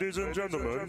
[0.00, 0.88] Ladies and gentlemen,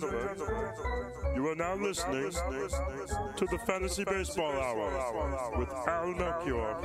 [1.36, 6.78] you are now listening to the Fantasy Baseball Hour with Al Melchior.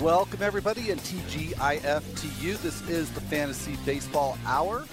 [0.00, 2.56] Welcome, everybody, and TGIF to you.
[2.56, 4.86] This is the Fantasy Baseball Hour,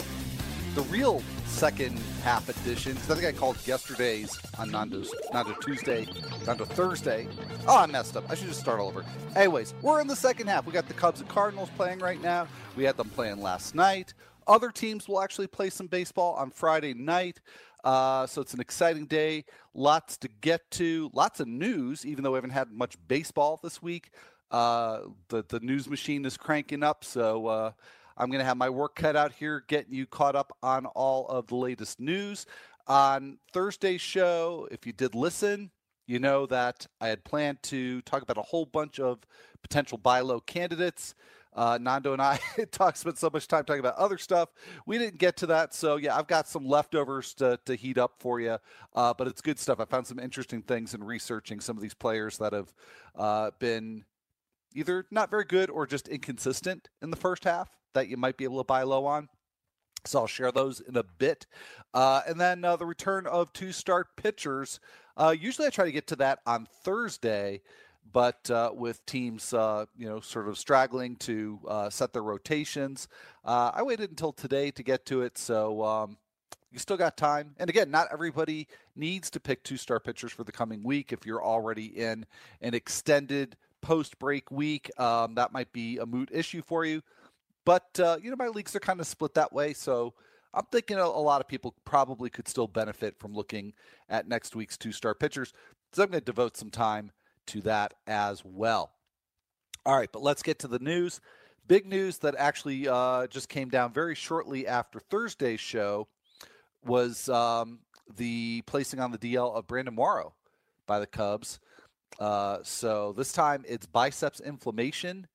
[0.75, 2.93] the real second half edition.
[2.93, 6.07] Because I think I called yesterday's on Nando's, Nando Tuesday,
[6.45, 7.27] Nando Thursday.
[7.67, 8.29] Oh, I messed up.
[8.29, 9.03] I should just start all over.
[9.35, 10.65] Anyways, we're in the second half.
[10.65, 12.47] We got the Cubs and Cardinals playing right now.
[12.75, 14.13] We had them playing last night.
[14.47, 17.41] Other teams will actually play some baseball on Friday night.
[17.83, 19.45] Uh, so it's an exciting day.
[19.73, 21.09] Lots to get to.
[21.13, 24.11] Lots of news, even though we haven't had much baseball this week.
[24.51, 27.71] Uh, the the news machine is cranking up, so uh,
[28.19, 31.25] I'm going to have my work cut out here, getting you caught up on all
[31.27, 32.45] of the latest news.
[32.85, 35.71] On Thursday's show, if you did listen,
[36.05, 39.19] you know that I had planned to talk about a whole bunch of
[39.61, 41.15] potential buy low candidates.
[41.53, 42.39] Uh, Nando and I
[42.71, 44.49] talked spent so much time talking about other stuff.
[44.85, 48.15] We didn't get to that, so yeah, I've got some leftovers to, to heat up
[48.19, 48.57] for you.
[48.93, 49.79] Uh, but it's good stuff.
[49.79, 52.73] I found some interesting things in researching some of these players that have
[53.15, 54.03] uh, been
[54.75, 58.43] either not very good or just inconsistent in the first half that you might be
[58.43, 59.29] able to buy low on.
[60.05, 61.45] So I'll share those in a bit.
[61.93, 64.79] Uh, and then uh, the return of two start pitchers.
[65.17, 67.61] Uh, usually I try to get to that on Thursday,
[68.11, 73.07] but uh, with teams, uh, you know, sort of straggling to uh, set their rotations,
[73.43, 75.37] I waited until today to get to it.
[75.37, 76.17] So um,
[76.71, 77.55] you still got time.
[77.57, 81.11] And again, not everybody needs to pick two star pitchers for the coming week.
[81.11, 82.25] If you're already in
[82.61, 87.01] an extended post break week, um, that might be a moot issue for you.
[87.69, 90.15] But uh, you know, my leagues are kind of split that way, so
[90.55, 93.73] I'm thinking a, a lot of people probably could still benefit from looking
[94.09, 95.53] at next week's two-star pitchers.
[95.93, 97.11] So I'm going to devote some time
[97.45, 98.93] to that as well.
[99.85, 101.21] All right, but let's get to the news.
[101.67, 106.07] Big news that actually uh, just came down very shortly after Thursday's show
[106.83, 107.81] was um,
[108.17, 110.33] the placing on the DL of Brandon Morrow
[110.87, 111.59] by the Cubs.
[112.19, 115.27] Uh, so this time it's biceps inflammation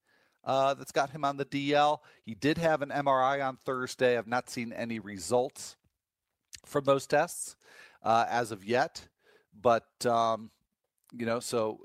[0.44, 1.99] uh, that's got him on the DL.
[2.25, 4.19] He did have an MRI on Thursday.
[4.19, 5.77] I've not seen any results
[6.65, 7.56] from those tests
[8.03, 9.09] uh, as of yet,
[9.60, 10.50] but um,
[11.16, 11.81] you know, so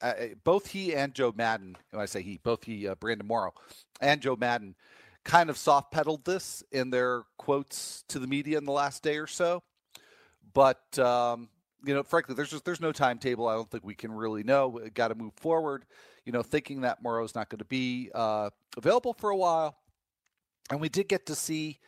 [0.00, 0.14] uh,
[0.44, 3.52] both he and Joe Maddon, when I say he, both he, uh, Brandon Morrow,
[4.00, 4.74] and Joe Maddon,
[5.24, 9.18] kind of soft pedaled this in their quotes to the media in the last day
[9.18, 9.62] or so.
[10.54, 11.48] But um,
[11.84, 13.48] you know, frankly, there's just there's no timetable.
[13.48, 14.80] I don't think we can really know.
[14.94, 15.84] Got to move forward.
[16.24, 19.76] You know, thinking that Morrow's not going to be uh, available for a while,
[20.70, 21.78] and we did get to see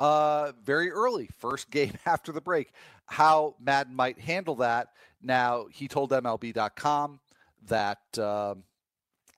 [0.00, 2.72] uh, very early, first game after the break,
[3.06, 4.88] how Maddon might handle that.
[5.22, 7.20] Now he told MLB.com
[7.66, 7.98] that.
[8.18, 8.64] Um,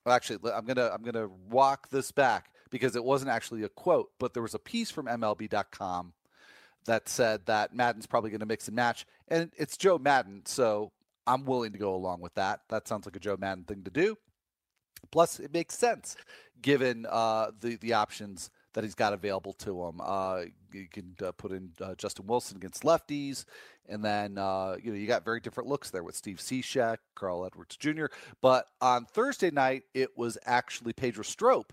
[0.04, 4.10] well, actually, I'm gonna I'm gonna walk this back because it wasn't actually a quote,
[4.18, 6.12] but there was a piece from MLB.com
[6.86, 10.92] that said that Maddon's probably going to mix and match, and it's Joe Maddon, so
[11.26, 12.60] I'm willing to go along with that.
[12.68, 14.16] That sounds like a Joe Maddon thing to do.
[15.10, 16.16] Plus, it makes sense
[16.62, 20.00] given uh, the the options that he's got available to him.
[20.02, 20.42] Uh,
[20.72, 23.44] you can uh, put in uh, Justin Wilson against lefties,
[23.88, 27.46] and then uh, you know you got very different looks there with Steve Cishek, Carl
[27.46, 28.06] Edwards Jr.
[28.40, 31.72] But on Thursday night, it was actually Pedro Strop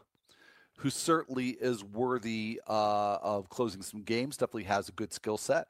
[0.78, 5.68] who certainly is worthy uh, of closing some games, definitely has a good skill set.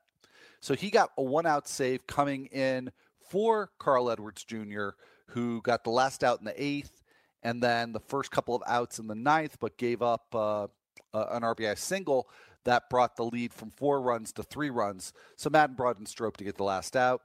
[0.59, 2.91] So he got a one out save coming in
[3.29, 4.89] for Carl Edwards Jr.,
[5.27, 7.02] who got the last out in the eighth
[7.43, 10.67] and then the first couple of outs in the ninth, but gave up uh,
[11.13, 12.27] an RBI single
[12.63, 15.13] that brought the lead from four runs to three runs.
[15.35, 17.21] So Maddon brought in Strop to get the last out.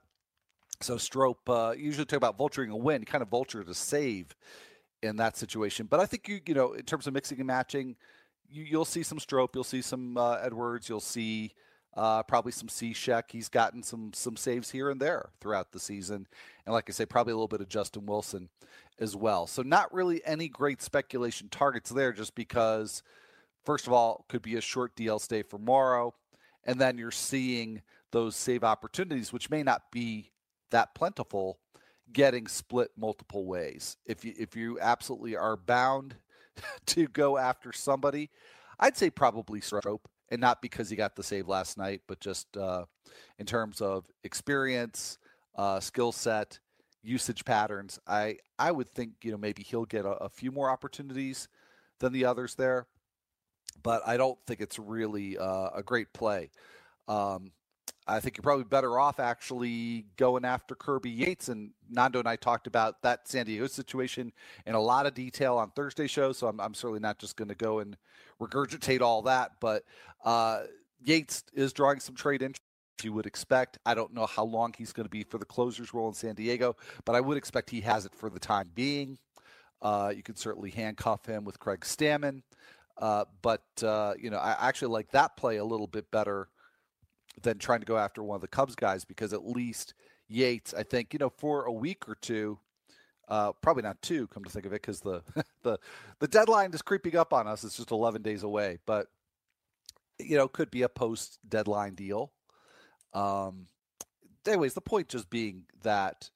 [0.80, 4.34] So Strop uh, usually talk about vulturing a win, kind of vulture to save
[5.02, 5.86] in that situation.
[5.86, 7.96] But I think you you know in terms of mixing and matching,
[8.50, 11.52] you, will see some Strop, you'll see some uh, Edwards, you'll see
[11.98, 13.24] uh, probably some Cishek.
[13.32, 16.28] He's gotten some some saves here and there throughout the season,
[16.64, 18.50] and like I say, probably a little bit of Justin Wilson
[19.00, 19.48] as well.
[19.48, 23.02] So not really any great speculation targets there, just because
[23.64, 26.14] first of all could be a short DL stay for Morrow,
[26.62, 30.30] and then you're seeing those save opportunities, which may not be
[30.70, 31.58] that plentiful
[32.12, 33.96] getting split multiple ways.
[34.06, 36.14] If you if you absolutely are bound
[36.86, 38.30] to go after somebody,
[38.78, 42.56] I'd say probably Strop, and not because he got the save last night, but just
[42.56, 42.84] uh,
[43.38, 45.18] in terms of experience,
[45.56, 46.58] uh, skill set,
[47.02, 47.98] usage patterns.
[48.06, 51.48] I I would think you know maybe he'll get a, a few more opportunities
[52.00, 52.86] than the others there,
[53.82, 56.50] but I don't think it's really uh, a great play.
[57.06, 57.52] Um,
[58.08, 61.48] I think you're probably better off actually going after Kirby Yates.
[61.48, 64.32] And Nando and I talked about that San Diego situation
[64.66, 66.32] in a lot of detail on Thursday show.
[66.32, 67.96] So I'm, I'm certainly not just going to go and
[68.40, 69.52] regurgitate all that.
[69.60, 69.84] But
[70.24, 70.62] uh,
[71.04, 72.62] Yates is drawing some trade interest.
[73.02, 73.78] You would expect.
[73.86, 76.34] I don't know how long he's going to be for the closer's role in San
[76.34, 76.74] Diego,
[77.04, 79.18] but I would expect he has it for the time being.
[79.80, 82.42] Uh, you can certainly handcuff him with Craig Stammen.
[82.96, 86.48] Uh, but, uh, you know, I actually like that play a little bit better
[87.42, 89.94] than trying to go after one of the Cubs guys because at least
[90.28, 92.58] Yates, I think, you know, for a week or two,
[93.28, 95.22] uh, probably not two, come to think of it, because the
[95.62, 95.78] the
[96.18, 97.64] the deadline is creeping up on us.
[97.64, 99.08] It's just 11 days away, but
[100.18, 102.32] you know, could be a post deadline deal.
[103.14, 103.66] Um,
[104.46, 106.30] anyways, the point just being that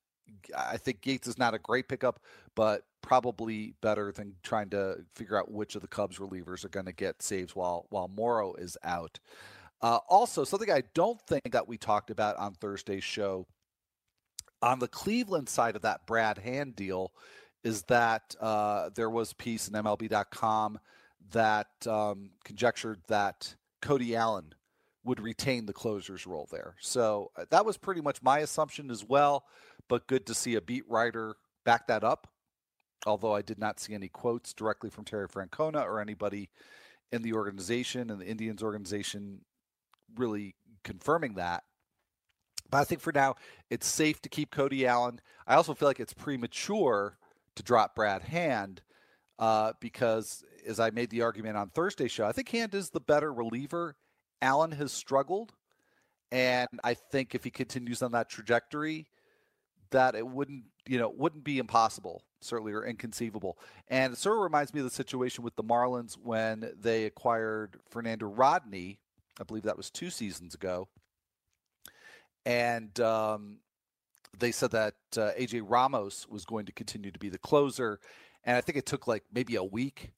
[0.56, 2.20] I think Yates is not a great pickup,
[2.54, 6.86] but probably better than trying to figure out which of the Cubs relievers are going
[6.86, 9.18] to get saves while while Morrow is out.
[9.82, 13.46] Uh, also, something I don't think that we talked about on Thursday's show
[14.62, 17.12] on the Cleveland side of that Brad Hand deal
[17.64, 20.78] is that uh, there was piece in MLB.com
[21.32, 24.54] that um, conjectured that Cody Allen
[25.04, 26.76] would retain the closer's role there.
[26.80, 29.44] So uh, that was pretty much my assumption as well,
[29.88, 32.28] but good to see a beat writer back that up.
[33.04, 36.50] Although I did not see any quotes directly from Terry Francona or anybody
[37.10, 39.40] in the organization and the Indians organization
[40.16, 40.54] really
[40.84, 41.64] confirming that.
[42.70, 43.36] But I think for now,
[43.70, 45.20] it's safe to keep Cody Allen.
[45.46, 47.18] I also feel like it's premature
[47.54, 48.80] to drop Brad Hand
[49.38, 53.00] uh, because, as I made the argument on Thursday show, I think Hand is the
[53.00, 53.96] better reliever.
[54.40, 55.52] Allen has struggled,
[56.30, 59.06] and I think if he continues on that trajectory,
[59.90, 63.58] that it wouldn't, you know, wouldn't be impossible, certainly, or inconceivable.
[63.88, 67.76] And it sort of reminds me of the situation with the Marlins when they acquired
[67.90, 68.98] Fernando Rodney
[69.40, 70.88] I believe that was two seasons ago.
[72.44, 73.58] And um,
[74.38, 78.00] they said that uh, AJ Ramos was going to continue to be the closer.
[78.44, 80.12] And I think it took like maybe a week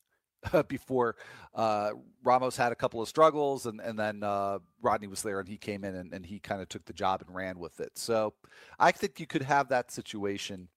[0.68, 1.16] before
[1.54, 1.90] uh,
[2.22, 5.56] Ramos had a couple of struggles, and and then uh, Rodney was there, and he
[5.56, 7.92] came in and, and he kind of took the job and ran with it.
[7.96, 8.34] So
[8.78, 10.68] I think you could have that situation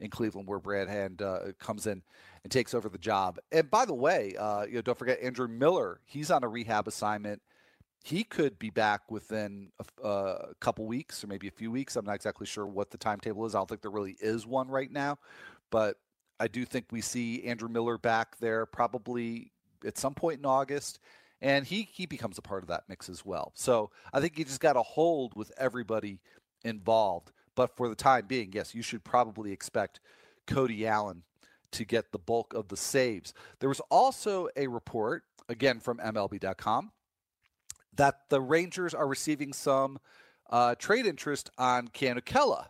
[0.00, 2.02] in Cleveland where Brad Hand uh, comes in
[2.42, 3.38] and takes over the job.
[3.52, 6.00] And by the way, uh, you know, don't forget Andrew Miller.
[6.04, 7.40] He's on a rehab assignment
[8.02, 11.94] he could be back within a, uh, a, couple weeks or maybe a few weeks.
[11.96, 13.54] I'm not exactly sure what the timetable is.
[13.54, 15.18] I don't think there really is one right now,
[15.70, 15.96] but
[16.40, 19.52] I do think we see Andrew Miller back there probably
[19.86, 20.98] at some point in August,
[21.40, 23.52] and he he becomes a part of that mix as well.
[23.54, 26.18] So I think you just got to hold with everybody
[26.64, 27.30] involved.
[27.54, 30.00] But for the time being, yes, you should probably expect
[30.46, 31.22] Cody Allen
[31.72, 33.34] to get the bulk of the saves.
[33.60, 36.90] There was also a report again from MLB.com
[37.96, 39.98] that the Rangers are receiving some
[40.50, 42.66] uh, trade interest on Keone Kela.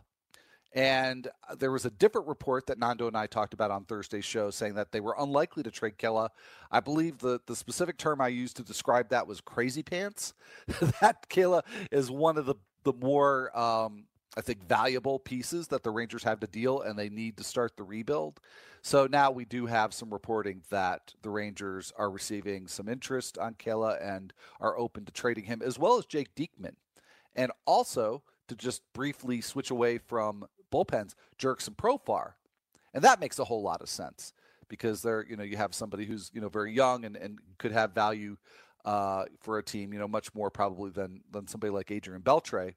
[0.75, 1.27] And
[1.59, 4.73] there was a different report that Nando and I talked about on Thursday's show saying
[4.73, 6.29] that they were unlikely to trade Kela.
[6.71, 10.33] I believe the, the specific term I used to describe that was crazy pants.
[11.01, 15.91] that Kela is one of the, the more, um, I think, valuable pieces that the
[15.91, 18.39] Rangers have to deal, and they need to start the rebuild.
[18.81, 23.53] So now we do have some reporting that the Rangers are receiving some interest on
[23.53, 26.75] Kela and are open to trading him, as well as Jake Diekman.
[27.35, 32.33] And also to just briefly switch away from bullpens, Jurickson Profar.
[32.93, 34.33] And that makes a whole lot of sense
[34.67, 37.71] because there, you know, you have somebody who's, you know, very young and, and could
[37.71, 38.37] have value
[38.85, 42.73] uh, for a team, you know, much more probably than than somebody like Adrian Beltre,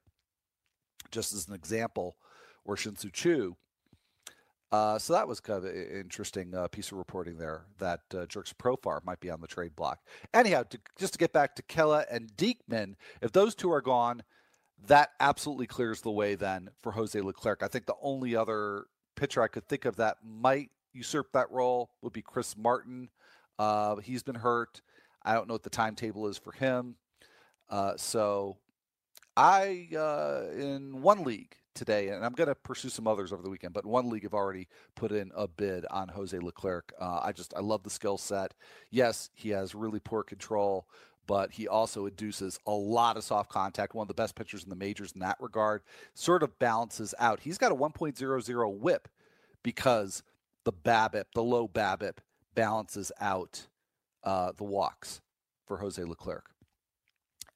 [1.11, 2.17] just as an example,
[2.65, 3.57] or Shin-Soo Choo.
[4.73, 8.27] Uh, so that was kind of an interesting uh, piece of reporting there that uh,
[8.27, 10.01] Jurickson Profar might be on the trade block.
[10.35, 14.23] Anyhow, to, just to get back to Kela and Diekman, if those two are gone,
[14.89, 17.63] that absolutely clears the way then for Jose Leclerc.
[17.63, 21.91] I think the only other pitcher I could think of that might usurp that role
[22.03, 23.09] would be Chris Martin.
[23.59, 24.83] Uh, he's been hurt.
[25.23, 26.97] I don't know what the timetable is for him.
[27.71, 28.59] Uh, so
[29.37, 33.51] I, uh, in one league, today, and I'm going to pursue some others over the
[33.51, 33.75] weekend.
[33.75, 34.67] But one league have already
[34.97, 36.93] put in a bid on Jose Leclerc.
[37.01, 38.55] Uh, I just I love the skill set.
[38.91, 40.89] Yes, he has really poor control,
[41.27, 43.95] but he also induces a lot of soft contact.
[43.95, 45.83] One of the best pitchers in the majors in that regard.
[46.15, 47.41] Sort of balances out.
[47.41, 49.09] He's got a 1.00 whip
[49.63, 50.23] because
[50.65, 52.19] the BABIP, the low BABIP,
[52.55, 53.67] balances out
[54.25, 55.21] uh, the walks
[55.67, 56.51] for Jose Leclerc.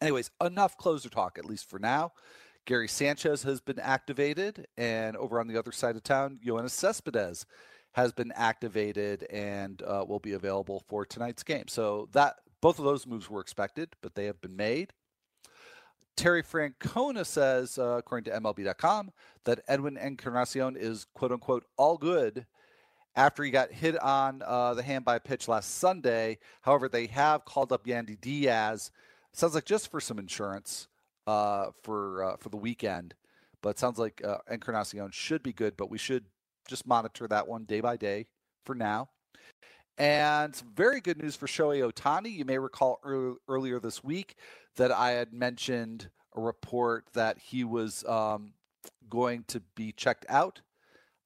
[0.00, 2.12] Anyways, enough closer talk, at least for now.
[2.66, 7.46] Gary Sanchez has been activated, and over on the other side of town, Yoenis Cespedes
[7.92, 11.68] has been activated and uh, will be available for tonight's game.
[11.68, 14.92] So that both of those moves were expected, but they have been made.
[16.16, 19.10] Terry Francona says, uh, according to MLB.com,
[19.44, 22.46] that Edwin Encarnacion is quote unquote all good
[23.16, 26.38] after he got hit on uh, the hand by a pitch last Sunday.
[26.60, 28.90] However, they have called up Yandy Diaz.
[29.32, 30.88] Sounds like just for some insurance
[31.26, 33.14] uh, for uh, for the weekend,
[33.62, 35.76] but sounds like uh, Encarnacion should be good.
[35.76, 36.24] But we should
[36.68, 38.26] just monitor that one day by day
[38.64, 39.08] for now.
[39.98, 42.32] And very good news for Shohei Ohtani.
[42.32, 43.00] You may recall
[43.48, 44.36] earlier this week
[44.76, 48.54] that I had mentioned a report that he was um,
[49.10, 50.62] going to be checked out.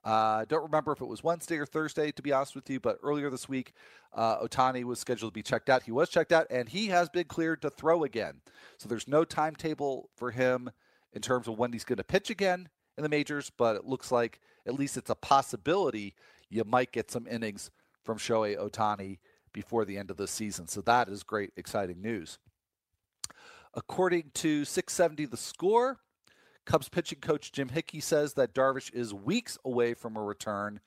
[0.05, 2.99] Uh, don't remember if it was Wednesday or Thursday, to be honest with you, but
[3.03, 3.73] earlier this week,
[4.13, 5.83] uh, Ohtani was scheduled to be checked out.
[5.83, 8.43] He was checked out, and he has been cleared to throw again.
[8.77, 10.71] So there's no timetable for him
[11.15, 12.69] in terms of when he's going to pitch again
[12.99, 16.15] in the majors, but it looks like at least it's a possibility
[16.51, 17.71] you might get some innings
[18.05, 19.19] from Shohei Ohtani
[19.53, 20.69] before the end of the season.
[20.69, 22.39] So that is great, exciting news.
[23.73, 25.99] According to 670 The Score,
[26.65, 30.81] Cubs pitching coach Jim Hickey says that Darvish is weeks away from a return.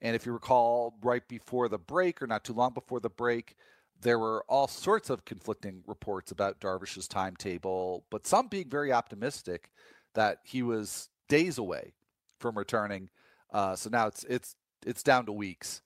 [0.00, 3.56] And if you recall, right before the break, or not too long before the break,
[4.00, 9.70] there were all sorts of conflicting reports about Darvish's timetable, but some being very optimistic
[10.14, 11.94] that he was days away
[12.38, 13.10] from returning.
[13.52, 14.54] Uh, so now it's it's
[14.86, 15.82] it's down to weeks,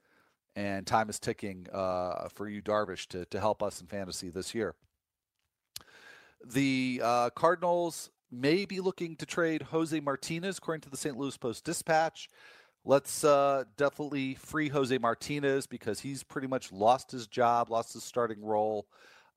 [0.55, 4.55] and time is ticking uh, for you, Darvish, to to help us in fantasy this
[4.55, 4.75] year.
[6.45, 11.17] The uh, Cardinals may be looking to trade Jose Martinez, according to the St.
[11.17, 12.29] Louis Post Dispatch.
[12.85, 18.03] Let's uh, definitely free Jose Martinez because he's pretty much lost his job, lost his
[18.03, 18.87] starting role.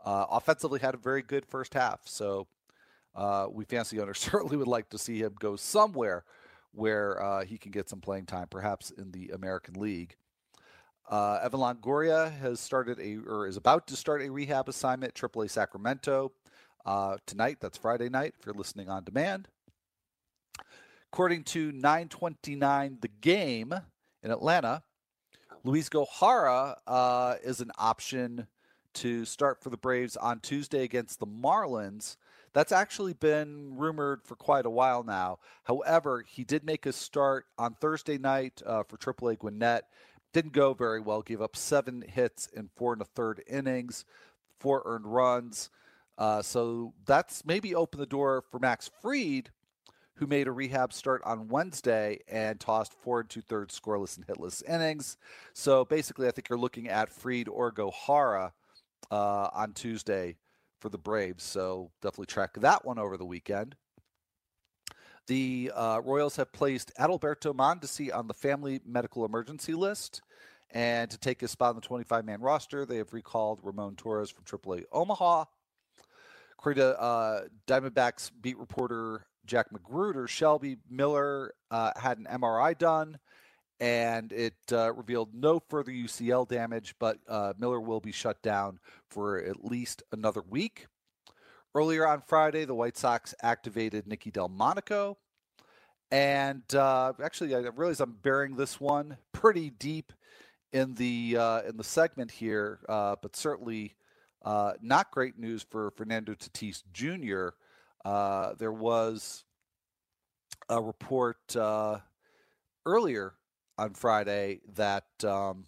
[0.04, 2.00] Uh, offensively, had a very good first half.
[2.06, 2.48] So
[3.16, 6.24] uh, we fancy owners certainly would like to see him go somewhere
[6.72, 10.16] where uh, he can get some playing time, perhaps in the American League.
[11.10, 15.32] Uh, Evan Longoria has started a or is about to start a rehab assignment at
[15.32, 16.32] AAA Sacramento
[16.86, 17.58] uh, tonight.
[17.60, 19.48] That's Friday night if you're listening on demand.
[21.12, 23.74] According to 929 The Game
[24.22, 24.84] in Atlanta,
[25.64, 28.48] Luis Gohara uh, is an option
[28.96, 32.18] to start for the Braves on Tuesday against the Marlins.
[32.54, 35.40] That's actually been rumored for quite a while now.
[35.64, 39.84] However, he did make a start on Thursday night uh, for AAA Gwinnett.
[40.34, 41.22] Didn't go very well.
[41.22, 44.06] Gave up seven hits in four and a third innings,
[44.60, 45.70] four earned runs.
[46.18, 49.50] Uh, so that's maybe opened the door for Max Fried,
[50.16, 54.26] who made a rehab start on Wednesday and tossed four and two thirds scoreless and
[54.26, 55.18] hitless innings.
[55.54, 58.52] So basically, I think you're looking at Fried or Gohara
[59.12, 60.38] uh, on Tuesday
[60.80, 61.44] for the Braves.
[61.44, 63.76] So definitely track that one over the weekend.
[65.28, 70.22] The uh, Royals have placed Adalberto Mondesi on the family medical emergency list.
[70.72, 74.30] And to take his spot on the 25 man roster, they have recalled Ramon Torres
[74.30, 75.46] from AAA Omaha.
[76.66, 83.20] According to uh, Diamondbacks beat reporter Jack Magruder, Shelby Miller uh, had an MRI done
[83.80, 88.80] and it uh, revealed no further UCL damage, but uh, Miller will be shut down
[89.12, 90.88] for at least another week.
[91.76, 95.20] Earlier on Friday, the White Sox activated Nicky Delmonico.
[96.10, 100.12] And uh, actually, I realize I'm bearing this one pretty deep
[100.74, 103.96] in the uh, in the segment here, uh, but certainly
[104.46, 107.50] uh, not great news for Fernando Tatis Jr.
[108.58, 109.44] there was
[110.70, 111.56] a report
[112.86, 113.34] earlier
[113.78, 115.66] on Friday that um,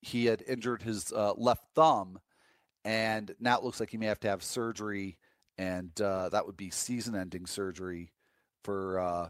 [0.00, 2.18] he had injured his uh, left thumb,
[2.84, 5.16] and now it looks like he may have to have surgery,
[5.58, 8.12] and uh, that would be season-ending surgery
[8.64, 9.28] for uh,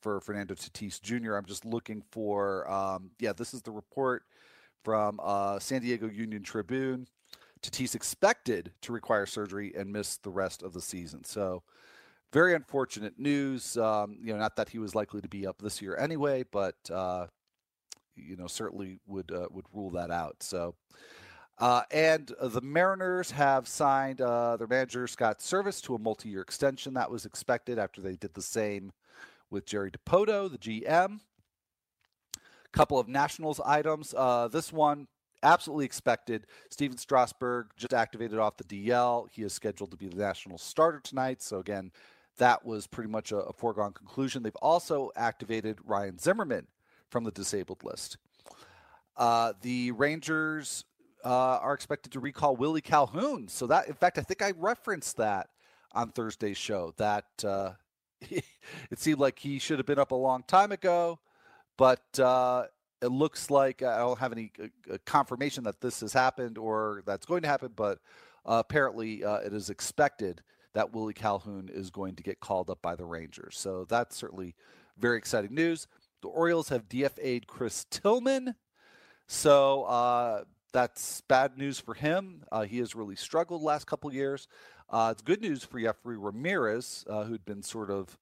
[0.00, 1.34] for Fernando Tatis Jr.
[1.34, 4.22] I'm just looking for, um, yeah, this is the report
[4.84, 7.08] from uh, San Diego Union Tribune.
[7.70, 11.24] Tatis expected to require surgery and miss the rest of the season.
[11.24, 11.62] So
[12.32, 13.76] very unfortunate news.
[13.76, 16.76] Um, you know, not that he was likely to be up this year anyway, but
[16.92, 17.26] uh,
[18.14, 20.42] you know certainly would uh, would rule that out.
[20.42, 20.74] So.
[21.58, 26.92] Uh, and the Mariners have signed uh, their manager Scott Servais to a multi-year extension.
[26.92, 28.92] That was expected after they did the same
[29.50, 31.20] with Jerry Dipoto, the GM.
[32.72, 34.12] Couple of Nationals items.
[34.14, 35.06] Uh, this one
[35.42, 36.46] absolutely expected.
[36.70, 39.28] Stephen Strasburg just activated off the DL.
[39.30, 41.42] He is scheduled to be the national starter tonight.
[41.42, 41.92] So, again,
[42.38, 44.42] that was pretty much a, a foregone conclusion.
[44.42, 46.66] They've also activated Ryan Zimmerman
[47.10, 48.18] from the disabled list.
[49.16, 50.84] Uh, the Rangers
[51.24, 53.48] uh, are expected to recall Willie Calhoun.
[53.48, 55.48] So that, in fact, I think I referenced that
[55.92, 56.92] on Thursday's show.
[56.98, 57.72] That uh,
[58.20, 58.44] it
[58.98, 61.18] seemed like he should have been up a long time ago,
[61.76, 62.64] but uh,
[63.02, 67.26] it looks like I don't have any uh, confirmation that this has happened or that's
[67.26, 67.98] going to happen, but
[68.44, 70.42] uh, apparently uh, it is expected
[70.74, 73.56] that Willie Calhoun is going to get called up by the Rangers.
[73.58, 74.54] So that's certainly
[74.98, 75.88] very exciting news.
[76.22, 78.54] The Orioles have DFA'd Chris Tillman.
[79.26, 82.44] So uh, that's bad news for him.
[82.52, 84.48] Uh, he has really struggled last couple years.
[84.88, 88.18] Uh, it's good news for Yefry Ramirez, uh, who'd been sort of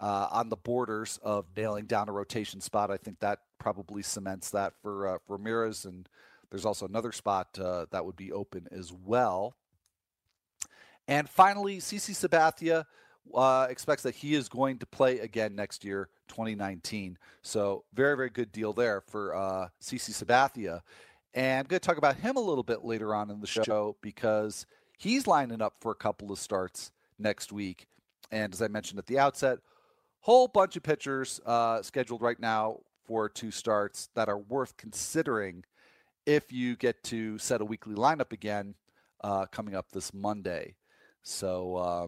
[0.00, 2.90] uh, on the borders of nailing down a rotation spot.
[2.90, 5.84] I think that probably cements that for, uh, Ramirez.
[5.84, 6.08] And
[6.50, 9.56] there's also another spot that would be open as well.
[11.08, 12.84] And finally, CC Sabathia
[13.34, 17.18] uh, expects that he is going to play again next year, 2019.
[17.42, 20.80] So very, very good deal there for uh, CC Sabathia.
[21.34, 23.96] And I'm going to talk about him a little bit later on in the show
[24.00, 27.86] because he's lining up for a couple of starts next week.
[28.30, 29.58] And as I mentioned at the outset,
[30.26, 35.62] whole bunch of pitchers uh, scheduled right now for two starts that are worth considering
[36.26, 38.74] if you get to set a weekly lineup again
[39.22, 40.74] uh, coming up this Monday.
[41.22, 42.06] So uh,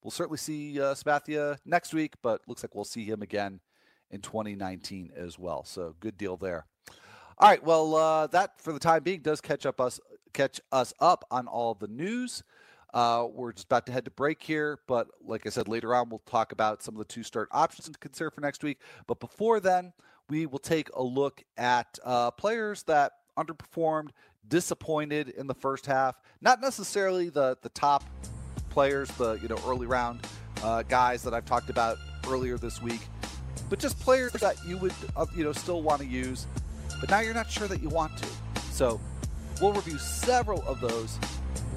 [0.00, 3.58] we'll certainly see uh, Sabathia next week, but looks like we'll see him again
[4.12, 5.64] in 2019 as well.
[5.64, 6.66] So good deal there.
[7.38, 9.98] All right, well, uh, that for the time being does catch up us
[10.32, 12.44] catch us up on all the news.
[12.94, 16.08] Uh, we're just about to head to break here, but like I said, later on
[16.08, 18.78] we'll talk about some of the two start options to consider for next week.
[19.08, 19.92] But before then,
[20.30, 24.10] we will take a look at uh, players that underperformed,
[24.46, 26.20] disappointed in the first half.
[26.40, 28.04] Not necessarily the the top
[28.70, 30.24] players, the you know early round
[30.62, 31.98] uh, guys that I've talked about
[32.28, 33.00] earlier this week,
[33.68, 36.46] but just players that you would uh, you know still want to use,
[37.00, 38.28] but now you're not sure that you want to.
[38.70, 39.00] So
[39.60, 41.18] we'll review several of those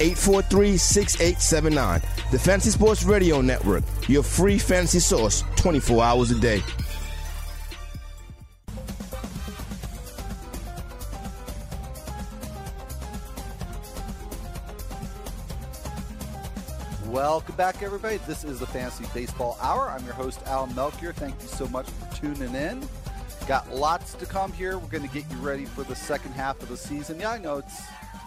[0.00, 2.00] 843 6879.
[2.30, 6.62] The Fantasy Sports Radio Network, your free fantasy source 24 hours a day.
[17.06, 18.16] Welcome back, everybody.
[18.26, 19.90] This is the Fantasy Baseball Hour.
[19.90, 21.12] I'm your host, Al Melchior.
[21.12, 22.88] Thank you so much for tuning in.
[23.46, 24.78] Got lots to come here.
[24.78, 27.20] We're going to get you ready for the second half of the season.
[27.20, 27.82] Yeah, I know it's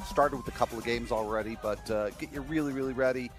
[0.05, 3.31] started with a couple of games already, but uh, get you really, really ready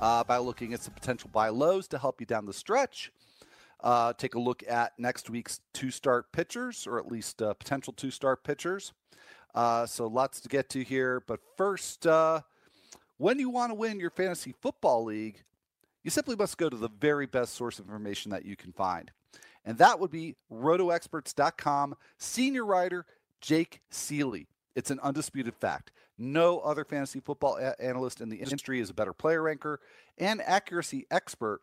[0.00, 3.12] uh, by looking at some potential buy lows to help you down the stretch.
[3.80, 7.92] Uh, take a look at next week's two start pitchers, or at least uh, potential
[7.92, 8.92] two start pitchers.
[9.54, 11.22] Uh, so lots to get to here.
[11.26, 12.42] But first, uh,
[13.18, 15.42] when you want to win your fantasy football league,
[16.04, 19.10] you simply must go to the very best source of information that you can find.
[19.64, 23.06] And that would be rotoexperts.com senior writer
[23.40, 24.46] Jake Ciely.
[24.74, 25.92] It's an undisputed fact.
[26.18, 29.80] No other fantasy football a- analyst in the industry is a better player ranker
[30.18, 31.60] and accuracy expert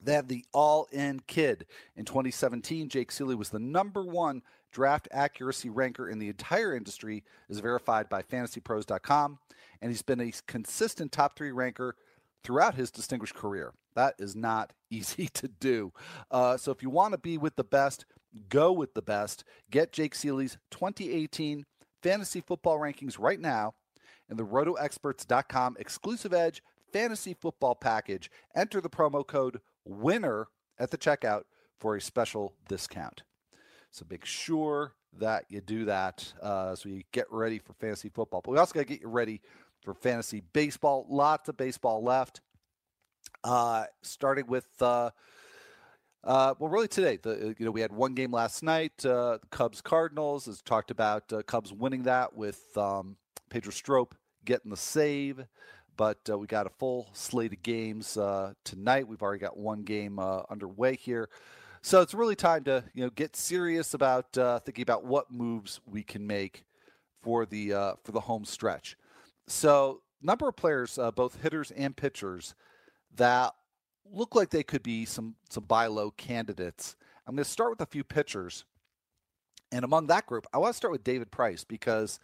[0.00, 1.66] than the all in kid.
[1.96, 7.24] In 2017, Jake Ciely was the number one draft accuracy ranker in the entire industry,
[7.48, 9.38] is verified by fantasypros.com
[9.80, 11.96] and he's been a consistent top three ranker
[12.44, 13.72] throughout his distinguished career.
[13.94, 15.92] That is not easy to do.
[16.30, 18.04] Uh, so if you want to be with the best,
[18.48, 19.44] go with the best.
[19.70, 21.64] Get Jake Ciely's 2018
[22.02, 23.74] fantasy football rankings right now
[24.30, 28.30] in the rotoexperts.com exclusive edge fantasy football package.
[28.54, 30.46] Enter the promo code WINNER
[30.78, 31.42] at the checkout
[31.78, 33.22] for a special discount.
[33.90, 38.40] So make sure that you do that uh, so you get ready for fantasy football.
[38.42, 39.40] But we also got to get you ready
[39.82, 41.06] for fantasy baseball.
[41.08, 42.40] Lots of baseball left.
[43.44, 45.10] Uh, starting with uh,
[46.28, 49.80] uh, well, really today, the you know we had one game last night, uh, Cubs
[49.80, 50.46] Cardinals.
[50.46, 53.16] As talked about, uh, Cubs winning that with um,
[53.48, 54.14] Pedro Strop
[54.44, 55.46] getting the save,
[55.96, 59.08] but uh, we got a full slate of games uh, tonight.
[59.08, 61.30] We've already got one game uh, underway here,
[61.80, 64.34] so it's really time to you know get serious about
[64.66, 66.66] thinking about what moves we can make
[67.22, 67.70] for the
[68.04, 68.98] for the home stretch.
[69.46, 72.54] So, number of players, both hitters and pitchers,
[73.16, 73.54] that
[74.12, 76.96] look like they could be some some buy low candidates.
[77.26, 78.64] I'm going to start with a few pitchers,
[79.70, 82.18] and among that group, I want to start with David Price because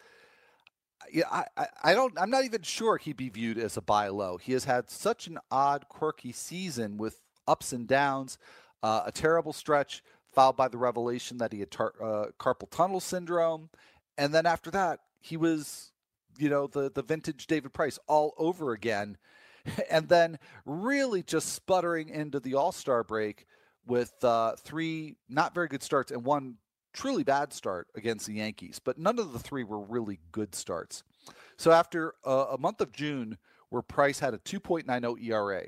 [1.13, 4.39] yeah, I, I don't I'm not even sure he'd be viewed as a buy low.
[4.39, 8.39] He has had such an odd, quirky season with ups and downs,
[8.83, 13.01] uh, a terrible stretch followed by the revelation that he had tar- uh, carpal tunnel
[13.01, 13.71] syndrome,
[14.19, 15.93] and then after that he was,
[16.39, 19.17] you know, the the vintage David Price all over again
[19.91, 23.47] and then really just sputtering into the All Star break
[23.87, 26.57] with uh, three not very good starts and one
[26.93, 28.81] truly bad start against the Yankees.
[28.83, 31.03] But none of the three were really good starts.
[31.57, 35.65] So after uh, a month of June, where Price had a 2.90 ERA,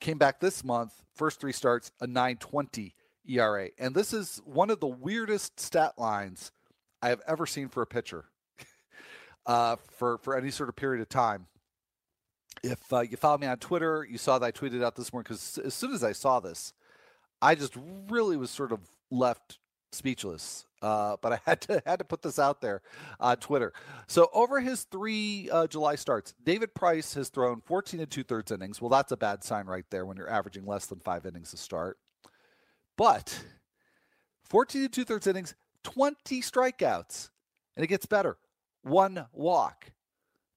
[0.00, 2.94] came back this month, first three starts, a 920
[3.28, 3.68] ERA.
[3.78, 6.50] And this is one of the weirdest stat lines
[7.00, 8.24] I have ever seen for a pitcher
[9.46, 11.46] uh, for, for any sort of period of time
[12.64, 15.24] if uh, you follow me on Twitter, you saw that I tweeted out this morning
[15.24, 16.72] because as soon as I saw this,
[17.42, 17.74] I just
[18.08, 19.58] really was sort of left
[19.92, 20.66] speechless.
[20.80, 22.82] Uh, but I had to had to put this out there
[23.20, 23.72] on Twitter.
[24.06, 28.50] So over his three uh, July starts, David Price has thrown 14 and two thirds
[28.50, 28.80] innings.
[28.80, 31.56] Well, that's a bad sign right there when you're averaging less than five innings to
[31.58, 31.98] start.
[32.96, 33.44] But
[34.48, 37.28] 14 and two thirds innings, 20 strikeouts,
[37.76, 38.36] and it gets better.
[38.82, 39.92] One walk.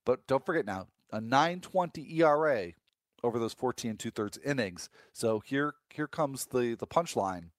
[0.05, 2.73] But don't forget now, a 920 ERA
[3.23, 4.89] over those 14 and two thirds innings.
[5.13, 7.49] So here here comes the the punchline.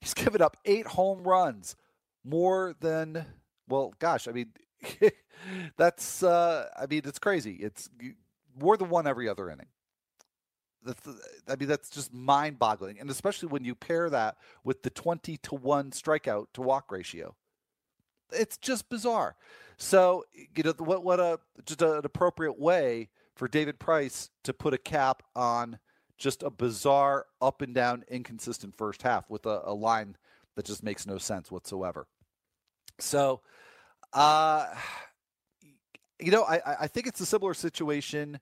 [0.00, 1.76] He's given up eight home runs,
[2.24, 3.26] more than
[3.68, 4.52] well, gosh, I mean,
[5.76, 7.54] that's uh, I mean it's crazy.
[7.54, 7.88] It's
[8.58, 9.66] more than one every other inning.
[10.84, 11.08] That's,
[11.48, 13.00] I mean, that's just mind boggling.
[13.00, 17.34] And especially when you pair that with the 20 to 1 strikeout to walk ratio.
[18.32, 19.36] It's just bizarre.
[19.76, 24.74] So you know what what a just an appropriate way for David Price to put
[24.74, 25.78] a cap on
[26.16, 30.16] just a bizarre up and down inconsistent first half with a, a line
[30.54, 32.06] that just makes no sense whatsoever.
[32.98, 33.40] So
[34.12, 34.66] uh
[36.20, 38.38] you know, I, I think it's a similar situation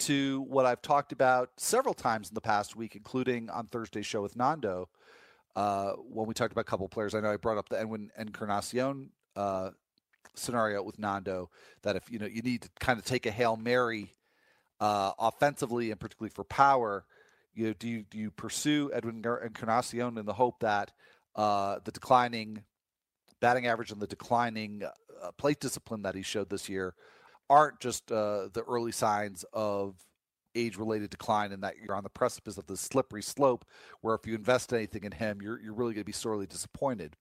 [0.00, 4.22] to what I've talked about several times in the past week, including on Thursday's show
[4.22, 4.88] with Nando,
[5.56, 7.14] uh, when we talked about a couple players.
[7.14, 9.70] I know I brought up the Edwin Encarnacion uh,
[10.34, 11.50] scenario with Nando
[11.82, 14.14] that if you know you need to kind of take a hail mary
[14.80, 17.04] uh, offensively and particularly for power,
[17.54, 20.92] you know, do you do you pursue Edwin Encarnacion in the hope that
[21.36, 22.64] uh, the declining
[23.40, 24.82] batting average and the declining
[25.22, 26.94] uh, plate discipline that he showed this year
[27.50, 29.94] aren't just uh, the early signs of
[30.54, 33.64] age-related decline and that you're on the precipice of the slippery slope
[34.02, 37.16] where if you invest anything in him you're, you're really going to be sorely disappointed.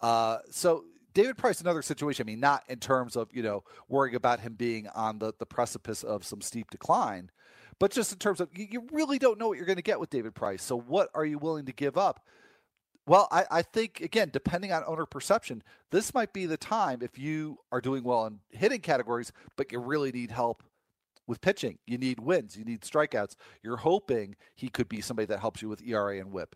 [0.00, 0.84] Uh, so
[1.18, 2.24] David Price, another situation.
[2.24, 5.46] I mean, not in terms of you know worrying about him being on the the
[5.46, 7.32] precipice of some steep decline,
[7.80, 9.98] but just in terms of you, you really don't know what you're going to get
[9.98, 10.62] with David Price.
[10.62, 12.24] So what are you willing to give up?
[13.04, 17.18] Well, I, I think again, depending on owner perception, this might be the time if
[17.18, 20.62] you are doing well in hitting categories, but you really need help
[21.26, 21.78] with pitching.
[21.84, 23.34] You need wins, you need strikeouts.
[23.64, 26.54] You're hoping he could be somebody that helps you with ERA and WHIP.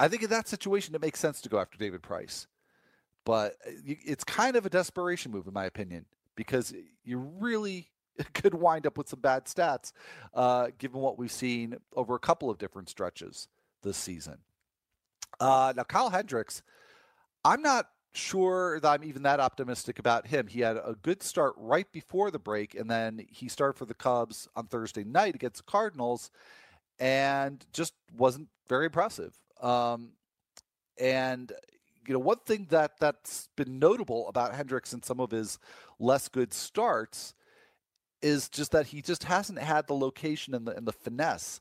[0.00, 2.48] I think in that situation, it makes sense to go after David Price
[3.24, 6.06] but uh, it's kind of a desperation move, in my opinion,
[6.36, 7.88] because you really
[8.34, 9.92] could wind up with some bad stats,
[10.34, 13.48] uh, given what we've seen over a couple of different stretches
[13.82, 14.38] this season.
[15.40, 16.62] Uh, now, Kyle Hendricks,
[17.44, 20.46] I'm not sure that I'm even that optimistic about him.
[20.46, 23.94] He had a good start right before the break, and then he started for the
[23.94, 26.30] Cubs on Thursday night against the Cardinals,
[26.98, 29.34] and just wasn't very impressive.
[29.60, 30.12] Um,
[30.98, 31.52] and
[32.06, 35.58] you know, one thing that that's been notable about Hendricks and some of his
[35.98, 37.34] less good starts
[38.22, 41.60] is just that he just hasn't had the location and the and the finesse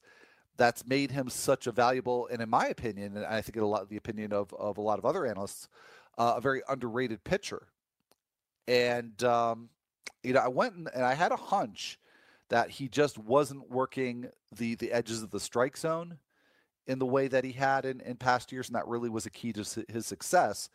[0.55, 3.89] that's made him such a valuable and in my opinion and I think a lot
[3.89, 5.67] the opinion of of a lot of other analysts
[6.17, 7.67] uh, a very underrated pitcher.
[8.67, 9.69] And um,
[10.23, 11.99] you know, I went and, and I had a hunch
[12.49, 16.19] that he just wasn't working the the edges of the strike zone
[16.87, 19.29] in the way that he had in, in past years, and that really was a
[19.29, 20.69] key to his success.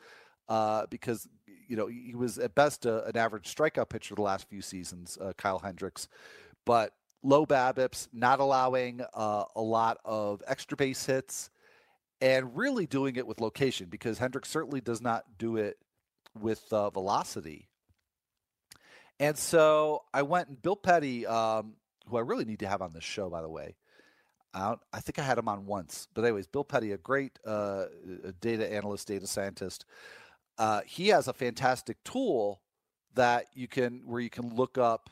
[0.49, 1.29] Uh, because
[1.69, 5.19] you know, he was at best a, an average strikeout pitcher the last few seasons,
[5.21, 6.09] uh, Kyle Hendricks,
[6.65, 6.93] but
[7.23, 11.51] low BABIPs, not allowing uh, a lot of extra base hits,
[12.21, 15.77] and really doing it with location because Hendricks certainly does not do it
[16.41, 17.69] with uh, velocity.
[19.21, 21.75] And so I went and Bill Petty, um,
[22.09, 23.77] who I really need to have on this show, by the way.
[24.55, 27.85] I, I think I had him on once, but anyways, Bill Petty, a great uh,
[28.41, 29.85] data analyst, data scientist.
[30.57, 32.61] Uh, he has a fantastic tool
[33.15, 35.11] that you can where you can look up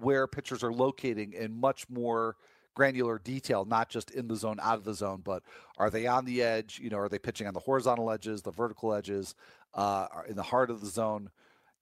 [0.00, 2.36] where pitchers are locating in much more
[2.74, 5.42] granular detail, not just in the zone, out of the zone, but
[5.78, 6.78] are they on the edge?
[6.78, 9.34] You know, are they pitching on the horizontal edges, the vertical edges,
[9.74, 11.30] uh, in the heart of the zone?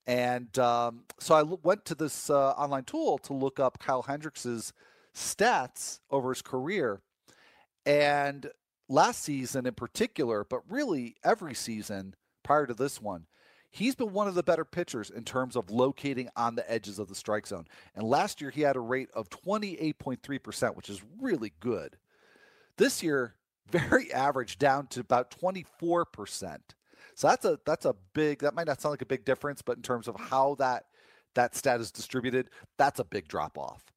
[0.07, 4.73] And um, so I went to this uh, online tool to look up Kyle Hendricks's
[5.15, 7.01] stats over his career.
[7.87, 8.51] And
[8.89, 13.27] last season in particular, but really every season prior to this one,
[13.71, 17.09] he's been one of the better pitchers in terms of locating on the edges of
[17.09, 17.67] the strike zone.
[17.95, 21.97] And last year he had a rate of 28.3%, which is really good.
[22.77, 23.35] This year,
[23.71, 26.59] very average down to about 24%.
[27.17, 29.77] So that's a that's a big that might not sound like a big difference, but
[29.77, 30.87] in terms of how that
[31.35, 33.94] that stat is distributed, that's a big drop off.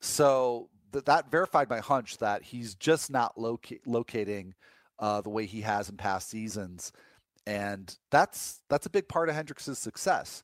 [0.00, 4.54] So th- that verified my hunch that he's just not loca- locating
[4.98, 6.92] uh, the way he has in past seasons,
[7.46, 10.42] and that's that's a big part of Hendricks's success.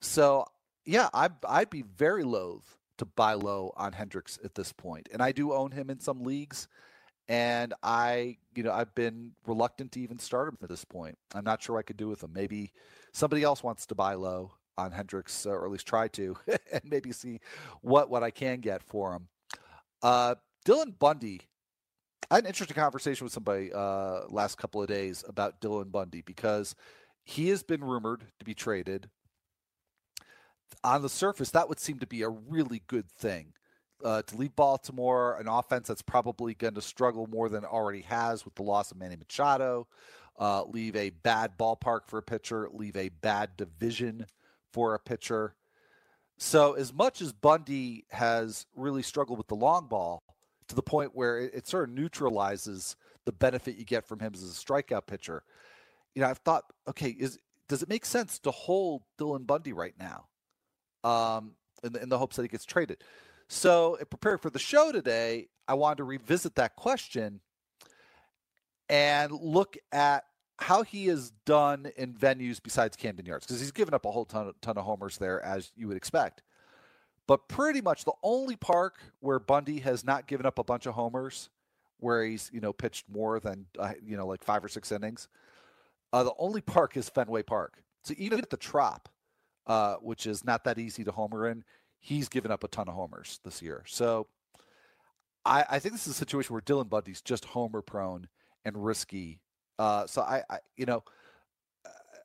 [0.00, 0.46] So
[0.84, 5.22] yeah, I I'd be very loath to buy low on Hendricks at this point, and
[5.22, 6.68] I do own him in some leagues.
[7.28, 11.16] And I, you know, I've been reluctant to even start him at this point.
[11.34, 12.32] I'm not sure I could do with him.
[12.34, 12.72] Maybe
[13.12, 16.36] somebody else wants to buy low on Hendricks, or at least try to,
[16.72, 17.40] and maybe see
[17.80, 19.28] what what I can get for him.
[20.02, 20.34] Uh,
[20.66, 21.42] Dylan Bundy.
[22.30, 26.22] I had an interesting conversation with somebody uh, last couple of days about Dylan Bundy
[26.22, 26.74] because
[27.24, 29.10] he has been rumored to be traded.
[30.82, 33.52] On the surface, that would seem to be a really good thing.
[34.02, 38.00] Uh, to leave Baltimore, an offense that's probably going to struggle more than it already
[38.00, 39.86] has with the loss of Manny Machado,
[40.40, 44.26] uh, leave a bad ballpark for a pitcher, leave a bad division
[44.72, 45.54] for a pitcher.
[46.38, 50.22] So, as much as Bundy has really struggled with the long ball
[50.68, 54.32] to the point where it, it sort of neutralizes the benefit you get from him
[54.34, 55.44] as a strikeout pitcher,
[56.14, 59.94] you know, I've thought, okay, is does it make sense to hold Dylan Bundy right
[59.98, 60.26] now,
[61.08, 63.02] um, in the, in the hopes that he gets traded?
[63.48, 67.40] So, in preparing for the show today, I wanted to revisit that question
[68.88, 70.24] and look at
[70.62, 74.24] how he is done in venues besides Camden Yards because he's given up a whole
[74.24, 76.42] ton of, ton of homers there as you would expect.
[77.26, 80.94] But pretty much the only park where Bundy has not given up a bunch of
[80.94, 81.50] homers,
[81.98, 85.28] where he's you know pitched more than uh, you know like five or six innings,
[86.12, 87.82] uh, the only park is Fenway Park.
[88.02, 89.08] So even at the Trop,
[89.66, 91.64] uh, which is not that easy to homer in,
[92.00, 93.84] he's given up a ton of homers this year.
[93.86, 94.26] So
[95.44, 98.28] I, I think this is a situation where Dylan Bundy's just homer prone
[98.64, 99.40] and risky
[99.78, 101.02] uh, so I, I, you know,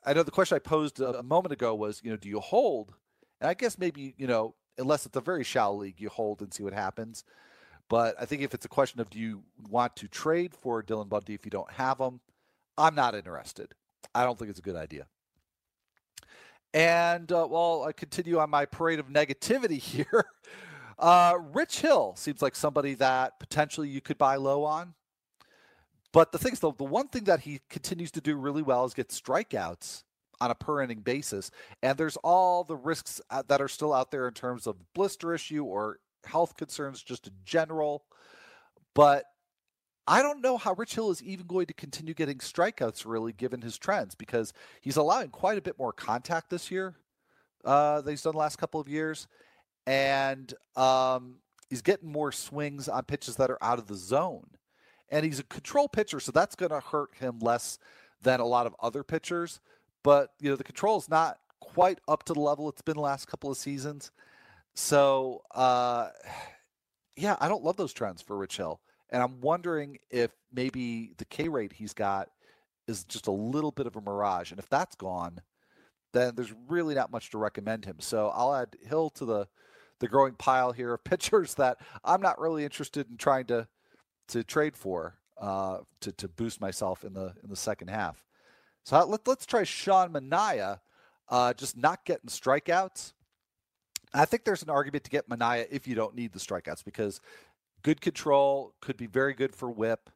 [0.06, 2.40] I know the question I posed a, a moment ago was, you know, do you
[2.40, 2.94] hold?
[3.42, 6.54] And I guess maybe, you know, unless it's a very shallow league, you hold and
[6.54, 7.24] see what happens.
[7.90, 11.10] But I think if it's a question of do you want to trade for Dylan
[11.10, 12.20] Bundy if you don't have him,
[12.78, 13.74] I'm not interested.
[14.14, 15.08] I don't think it's a good idea.
[16.74, 20.26] And uh, while I continue on my parade of negativity here,
[21.00, 24.94] uh, Rich Hill seems like somebody that potentially you could buy low on.
[26.14, 28.86] But the thing is, the, the one thing that he continues to do really well
[28.86, 30.04] is get strikeouts
[30.40, 31.52] on a per inning basis.
[31.84, 35.34] And there's all the risks uh, that are still out there in terms of blister
[35.34, 38.04] issue or health concerns just in general.
[38.94, 39.26] But
[40.08, 43.62] I don't know how Rich Hill is even going to continue getting strikeouts, really, given
[43.62, 46.96] his trends, because he's allowing quite a bit more contact this year
[47.66, 49.28] uh, that he's done the last couple of years.
[49.86, 51.40] And um,
[51.70, 54.48] he's getting more swings on pitches that are out of the zone
[55.10, 57.80] and he's a control pitcher, so that's going to hurt him less
[58.22, 59.60] than a lot of other pitchers.
[60.04, 63.02] But you know, the control is not quite up to the level it's been the
[63.02, 64.12] last couple of seasons.
[64.74, 66.10] So, uh,
[67.16, 71.26] yeah, I don't love those trends for Rich Hill, and I'm wondering if maybe the
[71.26, 72.30] K rate he's got
[72.88, 75.42] is just a little bit of a mirage, and if that's gone,
[76.14, 77.98] then there's really not much to recommend him.
[78.00, 79.48] So I'll add Hill to the
[80.00, 83.68] the growing pile here of pitchers that I'm not really interested in trying to
[84.30, 88.26] to trade for uh, to to boost myself in the in the second half.
[88.84, 90.80] So let, let's try Sean Manaea,
[91.30, 93.14] uh, just not getting strikeouts.
[94.14, 97.20] I think there's an argument to get Manaea if you don't need the strikeouts because
[97.84, 100.10] good control could be very good for WHIP.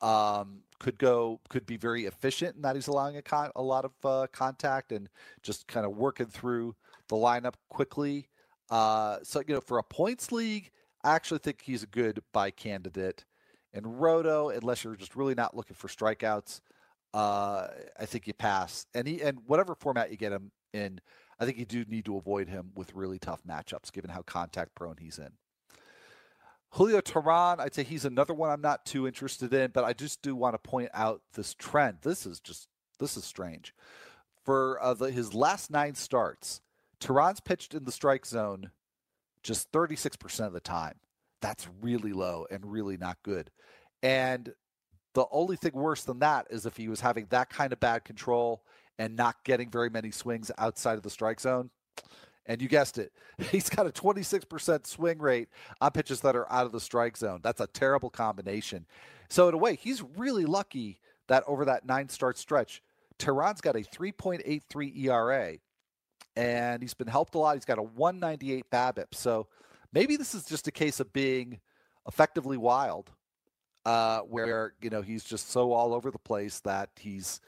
[0.00, 3.84] Um, could go could be very efficient in that he's allowing a, con- a lot
[3.84, 5.08] of uh, contact and
[5.42, 6.76] just kind of working through
[7.08, 8.28] the lineup quickly.
[8.70, 10.70] Uh, so you know, for a points league,
[11.02, 13.24] I actually think he's a good buy candidate.
[13.72, 16.60] In Roto, unless you're just really not looking for strikeouts,
[17.14, 18.86] uh, I think you pass.
[18.94, 21.00] And he and whatever format you get him in,
[21.38, 24.74] I think you do need to avoid him with really tough matchups, given how contact
[24.74, 25.30] prone he's in.
[26.72, 30.20] Julio Teheran, I'd say he's another one I'm not too interested in, but I just
[30.20, 31.98] do want to point out this trend.
[32.02, 33.74] This is just this is strange.
[34.44, 36.60] For uh, the, his last nine starts,
[37.00, 38.70] Teheran's pitched in the strike zone
[39.42, 40.96] just 36% of the time.
[41.40, 43.50] That's really low and really not good.
[44.02, 44.52] And
[45.14, 48.04] the only thing worse than that is if he was having that kind of bad
[48.04, 48.62] control
[48.98, 51.70] and not getting very many swings outside of the strike zone.
[52.46, 53.12] And you guessed it,
[53.50, 55.48] he's got a 26% swing rate
[55.80, 57.40] on pitches that are out of the strike zone.
[57.42, 58.86] That's a terrible combination.
[59.28, 62.82] So, in a way, he's really lucky that over that nine start stretch,
[63.18, 65.58] Teheran's got a 3.83 ERA
[66.36, 67.56] and he's been helped a lot.
[67.56, 69.12] He's got a 198 BABIP.
[69.12, 69.48] So
[69.92, 71.60] maybe this is just a case of being
[72.06, 73.10] effectively wild,
[73.84, 77.40] uh, where you know he's just so all over the place that he's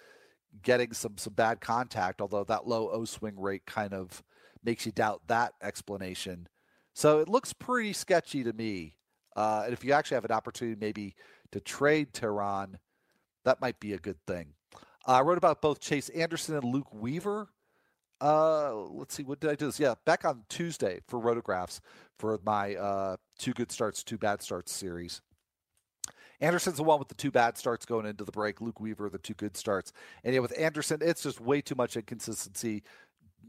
[0.63, 2.21] getting some some bad contact.
[2.21, 4.23] Although that low O swing rate kind of
[4.63, 6.49] makes you doubt that explanation.
[6.93, 8.97] So it looks pretty sketchy to me.
[9.37, 11.15] Uh, and if you actually have an opportunity, maybe
[11.53, 12.75] to trade Teheran,
[13.45, 14.55] that might be a good thing.
[15.07, 17.49] Uh, I wrote about both Chase Anderson and Luke Weaver
[18.21, 19.81] uh, let's see, what did I do this?
[19.81, 21.81] Yeah, back on Tuesday for Rotographs
[22.19, 25.23] for my uh, two good starts, two bad starts series.
[26.41, 28.61] Anderson's the one with the two bad starts going into the break.
[28.61, 29.93] Luke Weaver, the two good starts.
[30.25, 32.83] And yeah, with Anderson, it's just way too much inconsistency,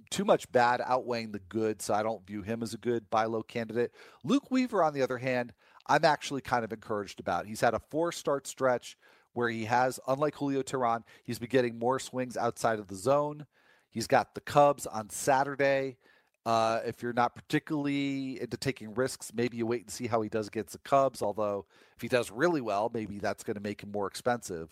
[0.10, 1.82] too much bad outweighing the good.
[1.82, 3.92] So I don't view him as a good buy low candidate.
[4.26, 5.54] Luke Weaver, on the other hand,
[5.88, 7.46] I'm actually kind of encouraged about.
[7.46, 8.98] He's had a four start stretch
[9.34, 13.46] where he has, unlike Julio Teheran, he's been getting more swings outside of the zone.
[13.92, 15.98] He's got the Cubs on Saturday.
[16.46, 20.30] Uh, if you're not particularly into taking risks, maybe you wait and see how he
[20.30, 21.22] does against the Cubs.
[21.22, 24.70] Although if he does really well, maybe that's going to make him more expensive.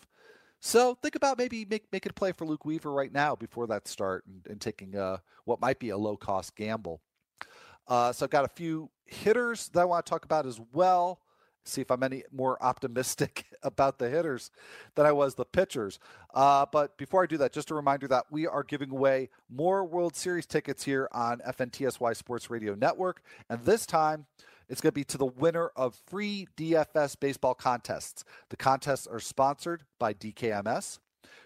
[0.60, 3.86] So think about maybe make, making a play for Luke Weaver right now before that
[3.86, 7.00] start and, and taking uh, what might be a low cost gamble.
[7.86, 11.20] Uh, so I've got a few hitters that I want to talk about as well
[11.64, 14.50] see if I'm any more optimistic about the hitters
[14.94, 15.98] than I was the pitchers.
[16.34, 19.84] Uh, but before I do that, just a reminder that we are giving away more
[19.84, 23.22] World Series tickets here on FNTSY Sports Radio Network.
[23.48, 24.26] And this time,
[24.68, 28.24] it's going to be to the winner of free DFS baseball contests.
[28.50, 31.00] The contests are sponsored by DKMS,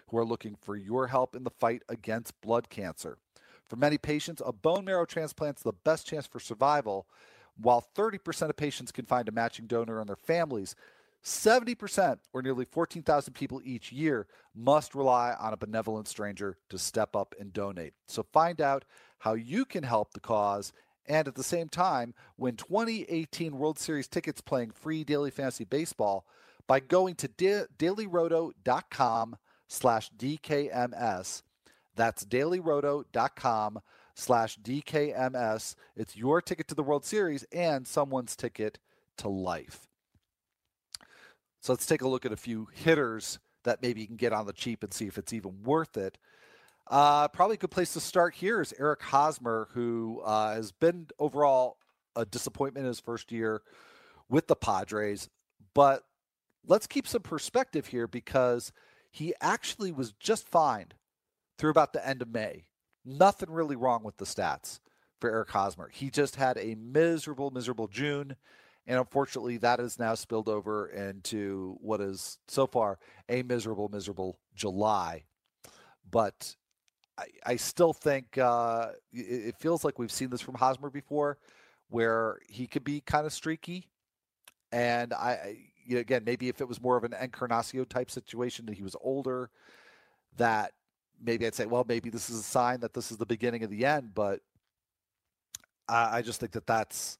[0.09, 3.17] who are looking for your help in the fight against blood cancer.
[3.67, 7.07] For many patients, a bone marrow transplant is the best chance for survival
[7.59, 10.75] while 30% of patients can find a matching donor in their families,
[11.23, 17.15] 70%, or nearly 14,000 people each year, must rely on a benevolent stranger to step
[17.15, 17.93] up and donate.
[18.07, 18.85] So find out
[19.19, 20.71] how you can help the cause
[21.07, 26.25] and at the same time win 2018 World Series tickets playing free daily fantasy baseball
[26.67, 29.37] by going to da- dailyroto.com
[29.67, 31.43] slash DKMS.
[31.95, 33.79] That's dailyroto.com
[34.15, 35.75] slash DKMS.
[35.95, 38.79] It's your ticket to the World Series and someone's ticket
[39.17, 39.87] to life.
[41.61, 44.45] So let's take a look at a few hitters that maybe you can get on
[44.45, 46.17] the cheap and see if it's even worth it.
[46.87, 51.07] Uh, probably a good place to start here is Eric Hosmer, who uh, has been
[51.19, 51.77] overall
[52.15, 53.61] a disappointment in his first year
[54.29, 55.29] with the Padres.
[55.73, 56.03] But
[56.65, 58.71] let's keep some perspective here because
[59.11, 60.87] he actually was just fine
[61.57, 62.65] through about the end of May.
[63.05, 64.79] Nothing really wrong with the stats
[65.19, 65.89] for Eric Hosmer.
[65.89, 68.35] He just had a miserable, miserable June.
[68.87, 74.37] And unfortunately, that has now spilled over into what is so far a miserable, miserable
[74.55, 75.23] July.
[76.09, 76.55] But
[77.17, 81.37] I, I still think uh, it, it, feels like we've seen this from Hosmer before,
[81.89, 83.87] where he could be kind of streaky.
[84.71, 88.65] And I, you know, again, maybe if it was more of an Encarnacion type situation
[88.65, 89.49] that he was older,
[90.37, 90.73] that
[91.21, 93.69] maybe I'd say, well, maybe this is a sign that this is the beginning of
[93.69, 94.11] the end.
[94.13, 94.41] But
[95.87, 97.17] I, I just think that that's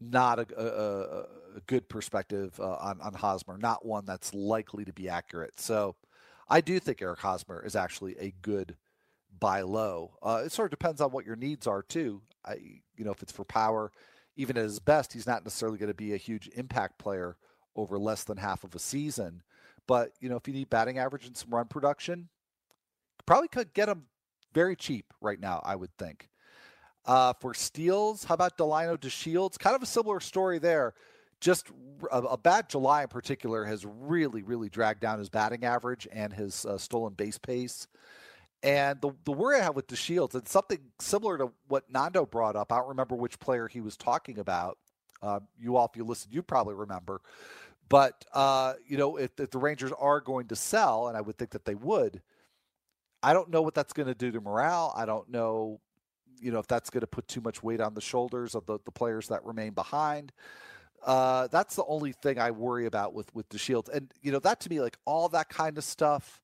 [0.00, 4.92] not a, a, a good perspective uh, on, on Hosmer, not one that's likely to
[4.92, 5.60] be accurate.
[5.60, 5.96] So
[6.48, 8.76] I do think Eric Hosmer is actually a good
[9.40, 10.12] buy low.
[10.22, 12.22] Uh, it sort of depends on what your needs are too.
[12.44, 12.56] I,
[12.96, 13.92] you know, if it's for power,
[14.36, 17.36] even at his best, he's not necessarily going to be a huge impact player
[17.76, 19.42] over less than half of a season.
[19.86, 22.28] But you know, if you need batting average and some run production,
[23.26, 24.04] Probably could get him
[24.52, 26.28] very cheap right now, I would think.
[27.06, 29.58] Uh, for steals, how about Delino DeShields?
[29.58, 30.94] Kind of a similar story there.
[31.40, 31.68] just
[32.10, 36.32] a, a, bad July in particular has really, really dragged down his batting average and
[36.32, 37.86] his uh, stolen base pace.
[38.62, 42.56] And the, the worry I have with DeShields, and something similar to what Nando brought
[42.56, 44.78] up, I don't remember which player he was talking about.
[45.22, 47.20] Uh, you all, if you listen, you probably remember.
[47.90, 51.36] But, uh, you know, if, if the Rangers are going to sell, and I would
[51.36, 52.22] think that they would,
[53.24, 54.92] I don't know what that's going to do to morale.
[54.94, 55.80] I don't know,
[56.40, 58.78] you know, if that's going to put too much weight on the shoulders of the,
[58.84, 60.30] the players that remain behind.
[61.02, 64.60] Uh, that's the only thing I worry about with with DeShields, and you know that
[64.60, 66.40] to me, like all that kind of stuff,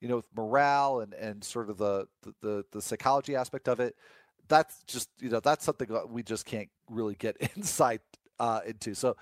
[0.00, 2.06] you know, with morale and and sort of the
[2.40, 3.96] the the psychology aspect of it.
[4.46, 8.02] That's just you know that's something we just can't really get insight
[8.38, 8.94] uh, into.
[8.94, 9.16] So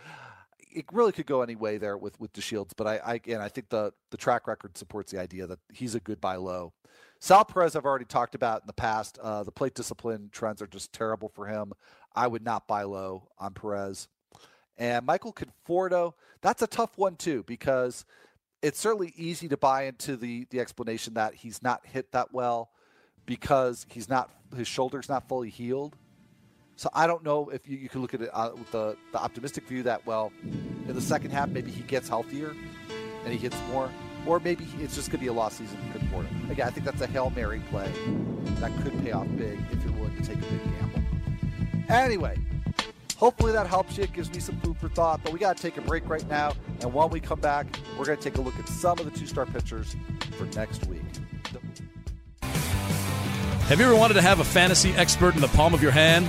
[0.74, 3.48] it really could go any way there with with DeShields, but I, I again I
[3.48, 6.72] think the the track record supports the idea that he's a good buy low.
[7.20, 9.18] Sal Perez, I've already talked about in the past.
[9.22, 11.72] Uh, the plate discipline trends are just terrible for him.
[12.14, 14.08] I would not buy low on Perez.
[14.76, 18.04] And Michael Conforto, that's a tough one too, because
[18.62, 22.70] it's certainly easy to buy into the the explanation that he's not hit that well
[23.26, 25.96] because he's not his shoulder's not fully healed.
[26.76, 29.18] So I don't know if you, you can look at it uh, with the, the
[29.18, 32.54] optimistic view that well, in the second half maybe he gets healthier
[33.24, 33.90] and he hits more,
[34.26, 36.50] or maybe it's just going to be a lost season for Conforto.
[36.50, 37.92] Again, I think that's a hail mary play
[38.60, 41.02] that could pay off big if you're willing to take a big gamble.
[41.88, 42.36] Anyway,
[43.22, 44.02] Hopefully that helps you.
[44.02, 45.20] It gives me some food for thought.
[45.22, 46.54] But we got to take a break right now.
[46.80, 47.66] And when we come back,
[47.96, 49.94] we're going to take a look at some of the two star pitchers
[50.36, 51.02] for next week.
[52.40, 56.28] Have you ever wanted to have a fantasy expert in the palm of your hand?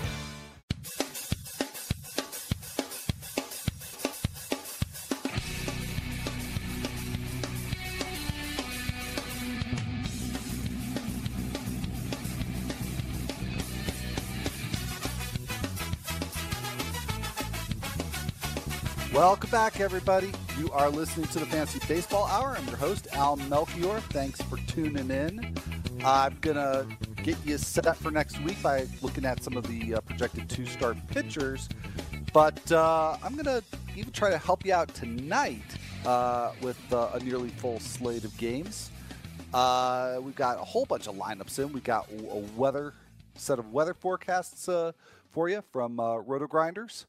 [19.21, 20.31] Welcome back, everybody.
[20.57, 22.55] You are listening to the Fantasy Baseball Hour.
[22.57, 23.99] I'm your host, Al Melchior.
[24.09, 25.55] Thanks for tuning in.
[26.03, 26.87] I'm going to
[27.21, 30.49] get you set up for next week by looking at some of the uh, projected
[30.49, 31.69] two star pitchers.
[32.33, 33.63] But uh, I'm going to
[33.95, 38.35] even try to help you out tonight uh, with uh, a nearly full slate of
[38.37, 38.89] games.
[39.53, 41.71] Uh, we've got a whole bunch of lineups in.
[41.71, 42.93] We've got a weather
[43.35, 44.93] set of weather forecasts uh,
[45.29, 47.05] for you from Roto Grinders.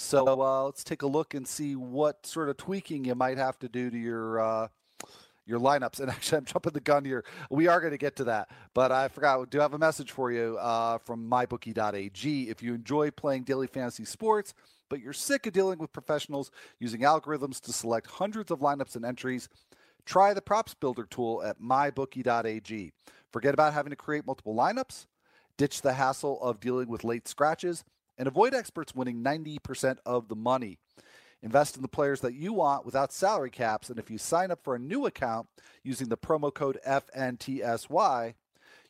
[0.00, 3.58] So uh, let's take a look and see what sort of tweaking you might have
[3.58, 4.68] to do to your uh,
[5.44, 5.98] your lineups.
[5.98, 7.24] And actually, I'm jumping the gun here.
[7.50, 9.50] We are going to get to that, but I forgot.
[9.50, 12.48] Do have a message for you uh, from mybookie.ag.
[12.48, 14.54] If you enjoy playing daily fantasy sports,
[14.88, 19.04] but you're sick of dealing with professionals using algorithms to select hundreds of lineups and
[19.04, 19.48] entries,
[20.06, 22.92] try the props builder tool at mybookie.ag.
[23.32, 25.06] Forget about having to create multiple lineups.
[25.56, 27.82] Ditch the hassle of dealing with late scratches
[28.18, 30.78] and avoid experts winning 90% of the money.
[31.42, 34.62] Invest in the players that you want without salary caps, and if you sign up
[34.62, 35.46] for a new account
[35.84, 38.34] using the promo code FNTSY,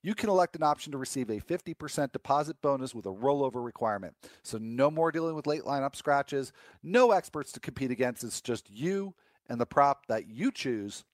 [0.03, 4.15] you can elect an option to receive a 50% deposit bonus with a rollover requirement.
[4.43, 6.53] So, no more dealing with late lineup scratches,
[6.83, 8.25] no experts to compete against.
[8.25, 9.15] It's just you
[9.49, 11.05] and the prop that you choose.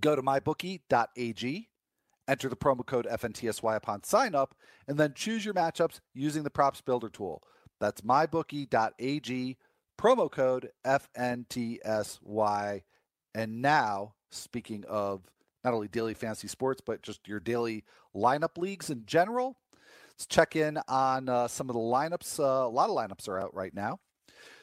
[0.00, 1.68] Go to mybookie.ag
[2.30, 4.54] Enter the promo code FNTSY upon sign up,
[4.86, 7.42] and then choose your matchups using the props builder tool.
[7.80, 9.56] That's mybookie.ag,
[9.98, 12.82] promo code FNTSY.
[13.34, 15.22] And now, speaking of
[15.64, 17.82] not only daily fantasy sports, but just your daily
[18.14, 19.56] lineup leagues in general,
[20.12, 22.38] let's check in on uh, some of the lineups.
[22.38, 23.98] Uh, a lot of lineups are out right now.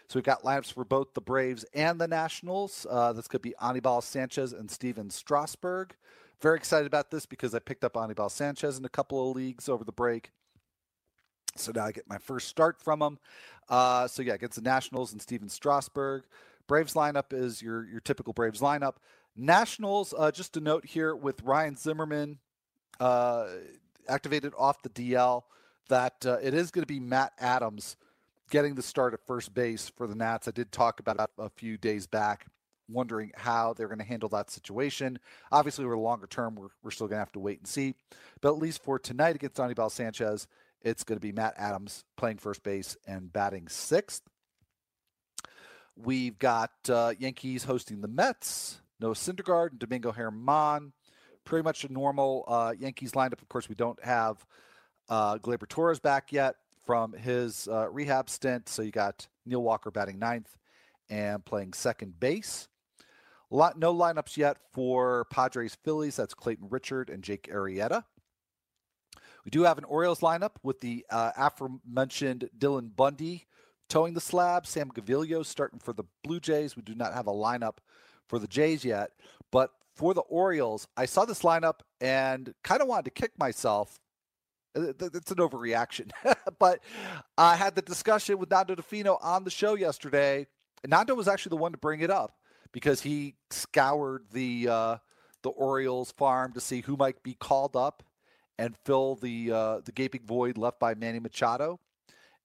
[0.07, 2.87] So we've got lineups for both the Braves and the Nationals.
[2.89, 5.95] Uh, this could be Anibal Sanchez and Stephen Strasburg.
[6.41, 9.67] Very excited about this because I picked up Anibal Sanchez in a couple of leagues
[9.67, 10.31] over the break.
[11.55, 13.19] So now I get my first start from him.
[13.67, 16.23] Uh, so yeah, against the Nationals and Stephen Strasburg.
[16.67, 18.95] Braves lineup is your your typical Braves lineup.
[19.35, 22.39] Nationals, uh, just a note here with Ryan Zimmerman
[22.99, 23.47] uh,
[24.07, 25.43] activated off the DL
[25.89, 27.95] that uh, it is going to be Matt Adams
[28.49, 30.47] getting the start at first base for the Nats.
[30.47, 32.47] I did talk about a few days back
[32.89, 35.19] wondering how they're going to handle that situation.
[35.51, 37.95] Obviously, the longer term, we're, we're still going to have to wait and see.
[38.41, 40.47] But at least for tonight against Anibal Sanchez,
[40.81, 44.21] it's going to be Matt Adams playing first base and batting sixth.
[45.95, 48.81] We've got uh, Yankees hosting the Mets.
[48.99, 50.91] Noah Syndergaard and Domingo Germán.
[51.43, 53.41] Pretty much a normal uh, Yankees lineup.
[53.41, 54.45] Of course, we don't have
[55.09, 58.69] uh, Gleyber Torres back yet from his uh, rehab stint.
[58.69, 60.55] So you got Neil Walker batting ninth
[61.09, 62.67] and playing second base.
[63.49, 66.17] Lot, no lineups yet for Padres Phillies.
[66.17, 68.03] That's Clayton Richard and Jake Arrieta.
[69.45, 73.47] We do have an Orioles lineup with the uh, aforementioned Dylan Bundy
[73.89, 76.75] toeing the slab, Sam Gaviglio starting for the Blue Jays.
[76.75, 77.77] We do not have a lineup
[78.27, 79.11] for the Jays yet,
[79.51, 83.99] but for the Orioles, I saw this lineup and kind of wanted to kick myself.
[84.75, 86.11] Uh, it's an overreaction,
[86.59, 86.81] but
[87.37, 90.45] I had the discussion with Nando Di Fino on the show yesterday.
[90.85, 92.35] Nando was actually the one to bring it up
[92.71, 94.97] because he scoured the uh,
[95.43, 98.03] the Orioles farm to see who might be called up
[98.57, 101.79] and fill the uh, the gaping void left by Manny Machado.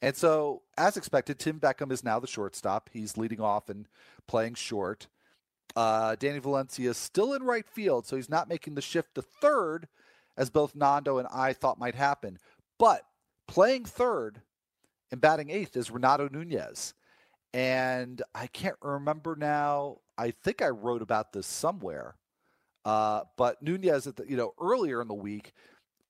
[0.01, 2.91] And so, as expected, Tim Beckham is now the shortstop.
[2.93, 3.87] He's leading off and
[4.27, 5.07] playing short.
[5.77, 9.23] Uh, Danny Valencia is still in right field, so he's not making the shift to
[9.23, 9.87] third,
[10.37, 12.39] as both Nando and I thought might happen.
[12.79, 13.03] But
[13.47, 14.43] playing third
[15.13, 16.95] and batting eighth is Renato Nunez.
[17.55, 19.99] And I can't remember now.
[20.17, 22.17] I think I wrote about this somewhere.
[22.85, 25.53] Uh, but Nunez, at the, you know, earlier in the week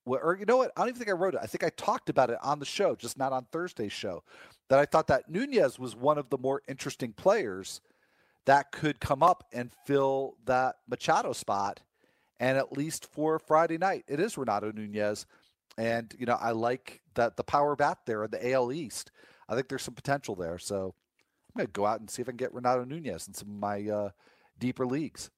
[0.05, 0.73] or you know what?
[0.77, 1.41] I don't even think I wrote it.
[1.43, 4.23] I think I talked about it on the show, just not on Thursday's show.
[4.69, 7.81] That I thought that Nunez was one of the more interesting players
[8.47, 11.81] that could come up and fill that Machado spot.
[12.41, 15.27] And at least for Friday night, it is Renato Nunez.
[15.79, 19.13] And, you know, I like that the power bat there in the AL East.
[19.49, 20.59] I think there's some potential there.
[20.59, 20.95] So
[21.55, 23.49] I'm going to go out and see if I can get Renato Nunez in some
[23.49, 24.11] of my uh,
[24.59, 25.31] deeper leagues.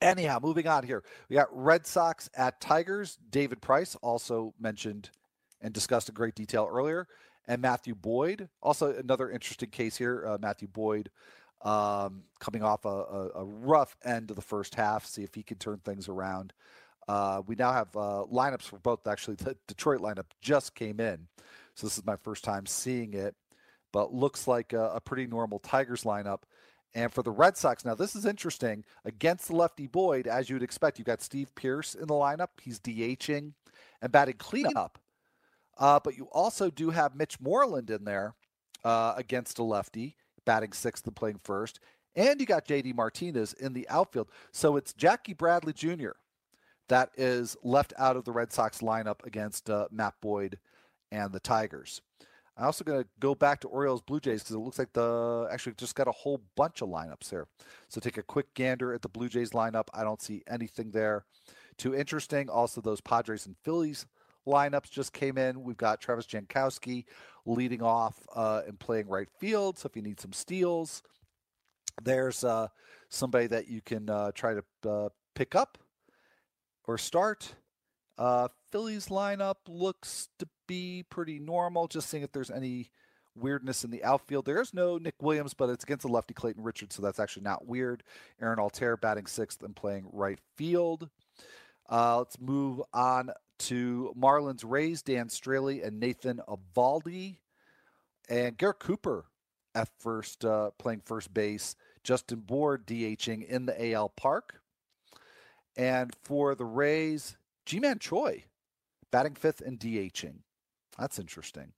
[0.00, 1.02] Anyhow, moving on here.
[1.28, 3.18] We got Red Sox at Tigers.
[3.30, 5.10] David Price also mentioned
[5.60, 7.06] and discussed in great detail earlier.
[7.46, 10.24] And Matthew Boyd, also another interesting case here.
[10.26, 11.10] Uh, Matthew Boyd
[11.62, 15.42] um, coming off a, a, a, rough end of the first half, see if he
[15.42, 16.54] can turn things around.
[17.06, 19.06] Uh, we now have uh, lineups for both.
[19.06, 21.26] Actually, the Detroit lineup just came in.
[21.74, 23.34] So this is my first time seeing it,
[23.92, 26.42] but looks like a, a pretty normal Tigers lineup.
[26.94, 28.84] And for the Red Sox, now this is interesting.
[29.04, 32.48] Against the lefty Boyd, as you would expect, you've got Steve Pearce in the lineup.
[32.60, 33.52] He's DHing
[34.02, 34.98] and batting cleanup.
[35.78, 38.34] Uh, but you also do have Mitch Moreland in there
[38.84, 41.80] uh, against a lefty, batting sixth and playing first.
[42.16, 44.28] And you got JD Martinez in the outfield.
[44.52, 46.10] So it's Jackie Bradley Jr.
[46.88, 50.58] that is left out of the Red Sox lineup against uh, Matt Boyd
[51.12, 52.02] and the Tigers.
[52.60, 55.48] I'm also going to go back to Orioles Blue Jays because it looks like the
[55.50, 57.48] actually just got a whole bunch of lineups here.
[57.88, 59.88] So take a quick gander at the Blue Jays lineup.
[59.94, 61.24] I don't see anything there
[61.78, 62.50] too interesting.
[62.50, 64.04] Also, those Padres and Phillies
[64.46, 65.62] lineups just came in.
[65.62, 67.06] We've got Travis Jankowski
[67.46, 69.78] leading off uh, and playing right field.
[69.78, 71.02] So if you need some steals,
[72.02, 72.68] there's uh,
[73.08, 75.78] somebody that you can uh, try to uh, pick up
[76.86, 77.54] or start.
[78.20, 81.88] Uh, Phillies lineup looks to be pretty normal.
[81.88, 82.90] Just seeing if there's any
[83.34, 84.44] weirdness in the outfield.
[84.44, 87.66] There's no Nick Williams, but it's against a lefty Clayton Richards, so that's actually not
[87.66, 88.02] weird.
[88.40, 91.08] Aaron Altherr batting sixth and playing right field.
[91.88, 97.36] Uh, let's move on to Marlins Rays, Dan Straily and Nathan Eovaldi.
[98.28, 99.24] And Garrett Cooper
[99.74, 101.74] at first, uh, playing first base.
[102.04, 104.60] Justin Bour DHing in the AL Park.
[105.76, 107.36] And for the Rays,
[107.70, 108.46] Ji-Man Choi
[109.12, 110.38] batting fifth and DHing.
[110.98, 111.70] That's interesting.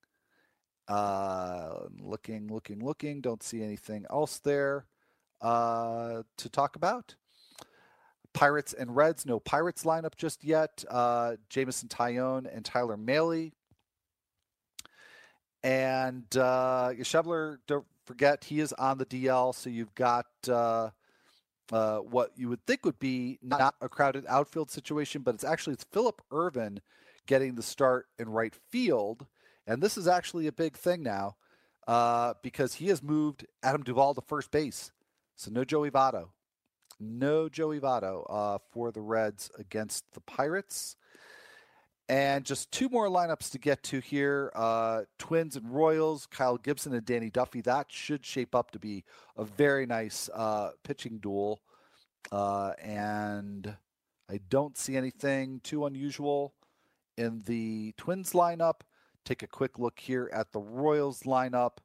[0.89, 3.21] Uh, looking, looking, looking.
[3.21, 4.87] Don't see anything else there
[5.43, 7.17] uh, to talk about.
[8.33, 9.27] Pirates and Reds.
[9.27, 10.83] No Pirates lineup just yet.
[10.89, 13.53] Uh, Jameson Taillon and Tyler Mahle.
[15.63, 19.55] And uh, Schebler, don't forget, he is on the DL.
[19.55, 20.89] So you've got uh,
[21.73, 25.73] uh, what you would think would be not a crowded outfield situation, but it's actually
[25.73, 26.81] it's Phillip Ervin
[27.27, 29.27] getting the start in right field.
[29.67, 31.37] And this is actually a big thing now
[31.89, 34.91] uh, because he has moved Adam Duvall to first base.
[35.37, 36.29] So no Joey Votto.
[37.01, 40.97] No Joey Votto uh, for the Reds against the Pirates.
[42.09, 46.93] And just two more lineups to get to here uh, Twins and Royals, Kyle Gibson
[46.93, 47.61] and Danny Duffy.
[47.61, 49.05] That should shape up to be
[49.37, 51.63] a very nice uh, pitching duel.
[52.31, 53.77] Uh, and
[54.31, 56.55] I don't see anything too unusual
[57.17, 58.81] in the Twins lineup.
[59.25, 61.79] Take a quick look here at the Royals lineup.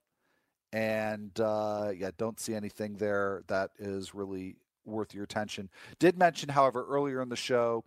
[0.73, 5.69] And uh, yeah, don't see anything there that is really worth your attention.
[5.99, 7.83] Did mention, however, earlier in the show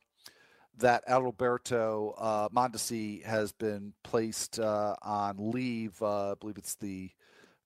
[0.80, 6.00] that Adalberto uh, Mondesi has been placed uh, on leave.
[6.02, 7.10] Uh, I believe it's the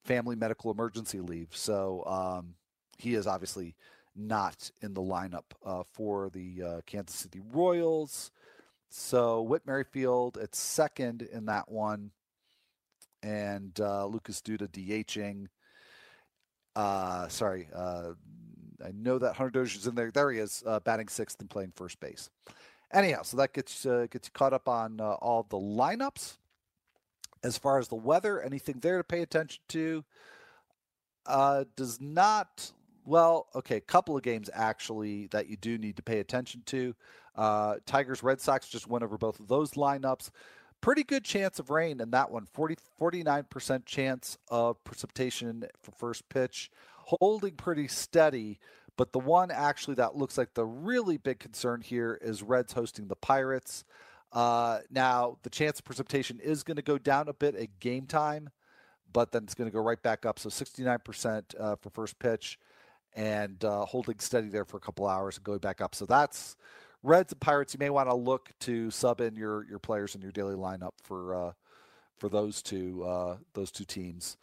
[0.04, 1.48] family medical emergency leave.
[1.52, 2.54] So um,
[2.98, 3.74] he is obviously
[4.16, 8.30] not in the lineup uh, for the uh, Kansas City Royals.
[8.90, 12.10] So Whit Merrifield at second in that one,
[13.22, 15.46] and uh, Lucas Duda DHing.
[16.76, 20.10] Uh, sorry, I know that Hunter Dozier's in there.
[20.10, 22.30] There he is, batting sixth and playing first base.
[22.92, 26.36] Anyhow, so that gets uh, gets caught up on uh, all the lineups.
[27.42, 30.04] As far as the weather, anything there to pay attention to?
[31.26, 32.72] Uh, does not.
[33.04, 36.94] Well, okay, a couple of games actually that you do need to pay attention to.
[37.36, 40.30] Uh, Tigers Red Sox just went over both of those lineups.
[40.80, 42.46] Pretty good chance of rain in that one.
[42.46, 46.70] 40, 49% chance of precipitation for first pitch.
[46.96, 48.58] Holding pretty steady.
[48.96, 53.08] But the one actually that looks like the really big concern here is Reds hosting
[53.08, 53.84] the Pirates.
[54.32, 58.06] Uh, now, the chance of precipitation is going to go down a bit at game
[58.06, 58.50] time,
[59.12, 60.38] but then it's going to go right back up.
[60.38, 62.58] So 69% uh, for first pitch
[63.14, 65.94] and uh, holding steady there for a couple hours and going back up.
[65.94, 66.56] So that's
[67.02, 67.74] Reds and Pirates.
[67.74, 70.92] You may want to look to sub in your your players in your daily lineup
[71.02, 71.52] for uh,
[72.18, 74.36] for those two uh, those two teams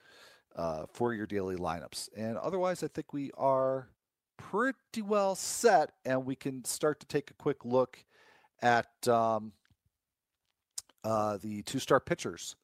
[0.56, 2.10] uh, for your daily lineups.
[2.16, 3.88] And otherwise, I think we are
[4.52, 8.04] pretty well set, and we can start to take a quick look
[8.62, 9.54] at um,
[11.06, 12.58] uh, the two star pitchers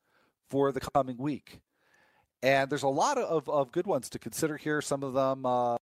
[0.49, 1.59] for the coming week.
[2.43, 4.81] And there's a lot of, of good ones to consider here.
[4.81, 5.77] Some of them uh,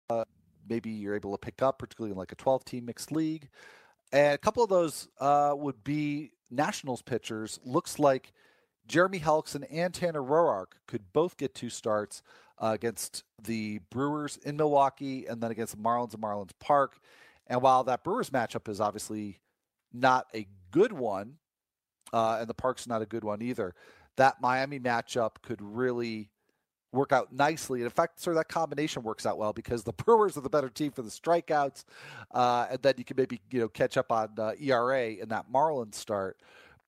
[0.68, 3.48] maybe you're able to pick up, particularly in like a 12 team mixed league.
[4.12, 7.60] And a couple of those uh, would be Nationals pitchers.
[7.64, 8.32] Looks like
[8.86, 12.22] Jeremy Hellickson and Tanner Roark could both get two starts
[12.58, 16.98] uh, against the Brewers in Milwaukee and then against the Marlins in Marlins Park.
[17.46, 19.40] And while that Brewers matchup is obviously
[19.92, 21.36] not a good one,
[22.12, 23.74] uh, and the Park's not a good one either,
[24.16, 26.30] that Miami matchup could really
[26.92, 27.80] work out nicely.
[27.80, 30.50] And in fact, sort of that combination works out well because the Brewers are the
[30.50, 31.84] better team for the strikeouts,
[32.32, 35.50] uh, and then you can maybe you know catch up on uh, ERA in that
[35.50, 36.38] Marlins start.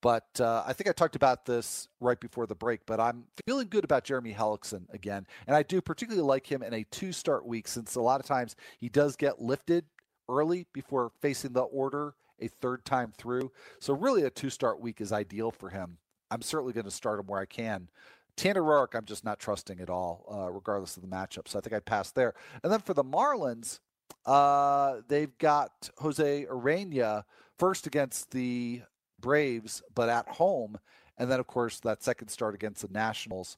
[0.05, 3.69] But uh, I think I talked about this right before the break, but I'm feeling
[3.71, 5.27] good about Jeremy Hellickson again.
[5.47, 8.27] And I do particularly like him in a two start week since a lot of
[8.27, 9.87] times he does get lifted
[10.29, 13.51] early before facing the order a third time through.
[13.81, 15.97] So, really, a two start week is ideal for him.
[16.31, 17.89] I'm certainly going to start him where I can.
[18.37, 21.49] Tanner Roark, I'm just not trusting at all, uh, regardless of the matchup.
[21.49, 22.35] So I think I'd pass there.
[22.63, 23.79] And then for the Marlins,
[24.27, 27.23] uh, they've got Jose Urena
[27.59, 28.83] first against the
[29.25, 30.79] Braves, but at home.
[31.17, 33.57] And then, of course, that second start against the Nationals.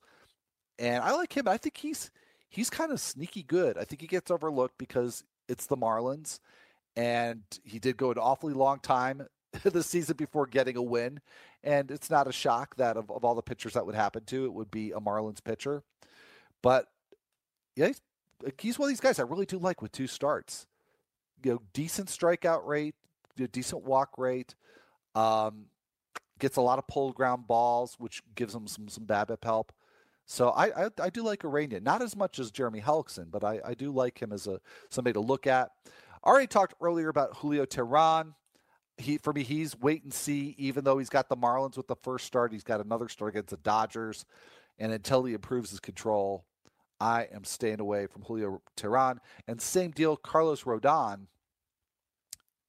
[0.78, 1.48] And I like him.
[1.48, 2.10] I think he's
[2.48, 3.76] he's kind of sneaky good.
[3.76, 6.38] I think he gets overlooked because it's the Marlins,
[6.94, 9.26] and he did go an awfully long time
[9.64, 11.18] the season before getting a win.
[11.64, 14.44] And it's not a shock that of, of all the pitchers that would happen to,
[14.44, 15.82] it would be a Marlins pitcher.
[16.62, 16.86] But
[17.74, 18.00] yeah, he's,
[18.58, 20.68] he's one of these guys I really do like with two starts.
[21.42, 22.94] You know, decent strikeout rate,
[23.50, 24.54] decent walk rate.
[25.16, 25.66] Um,
[26.38, 29.72] gets a lot of pulled ground balls, which gives him some some BABIP help.
[30.26, 33.60] So I, I, I do like Urena, not as much as Jeremy Hellickson, but I,
[33.64, 34.60] I do like him as a
[34.90, 35.70] somebody to look at.
[36.22, 38.34] I already talked earlier about Julio Teheran.
[38.98, 40.54] He for me, he's wait and see.
[40.58, 43.50] Even though he's got the Marlins with the first start, he's got another start against
[43.50, 44.24] the Dodgers,
[44.78, 46.44] and until he improves his control,
[47.00, 49.18] I am staying away from Julio Teheran.
[49.46, 51.26] And same deal, Carlos Rodon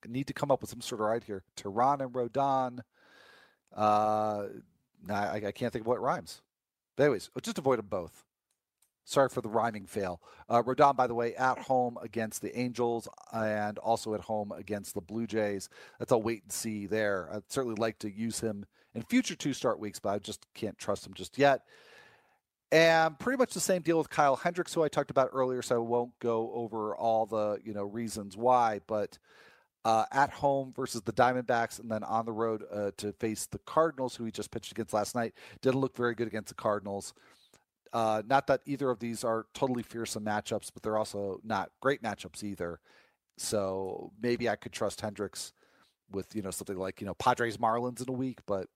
[0.08, 1.43] need to come up with some sort of right here.
[1.55, 2.80] Teheran and Rodon.
[3.76, 4.47] Uh,
[5.10, 6.41] I, I can't think of what rhymes.
[6.95, 8.24] But anyways, just avoid them both.
[9.05, 10.22] Sorry for the rhyming fail.
[10.49, 14.95] Uh, Rodon, by the way, at home against the Angels and also at home against
[14.95, 15.70] the Blue Jays.
[15.97, 17.30] That's a wait and see there.
[17.32, 20.78] I'd certainly like to use him in future two start weeks, but I just can't
[20.78, 21.62] trust him just yet.
[22.72, 25.76] And pretty much the same deal with Kyle Hendricks, who I talked about earlier, so
[25.76, 28.82] I won't go over all the you know reasons why.
[28.88, 29.18] But
[29.88, 33.60] uh, at home versus the Diamondbacks, and then on the road uh, to face the
[33.60, 35.34] Cardinals, who he just pitched against last night.
[35.62, 37.14] Didn't look very good against the Cardinals.
[37.94, 42.04] Uh, not that either of these are totally fearsome matchups, but they're also not great
[42.04, 42.82] matchups either.
[43.38, 45.54] So maybe I could trust Hendricks
[46.12, 48.68] with you know something like you know Padres Marlins in a week, but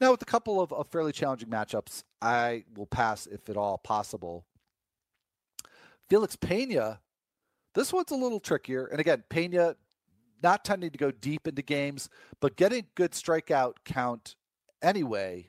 [0.00, 3.76] now with a couple of, of fairly challenging matchups, I will pass if at all
[3.76, 4.46] possible.
[6.08, 7.00] Felix Pena,
[7.74, 9.76] this one's a little trickier, and again, Pena
[10.44, 14.36] not tending to go deep into games, but getting good strikeout count
[14.82, 15.48] anyway.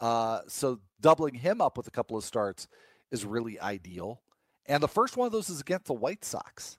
[0.00, 2.68] Uh, so doubling him up with a couple of starts
[3.10, 4.20] is really ideal.
[4.66, 6.78] And the first one of those is against the White Sox.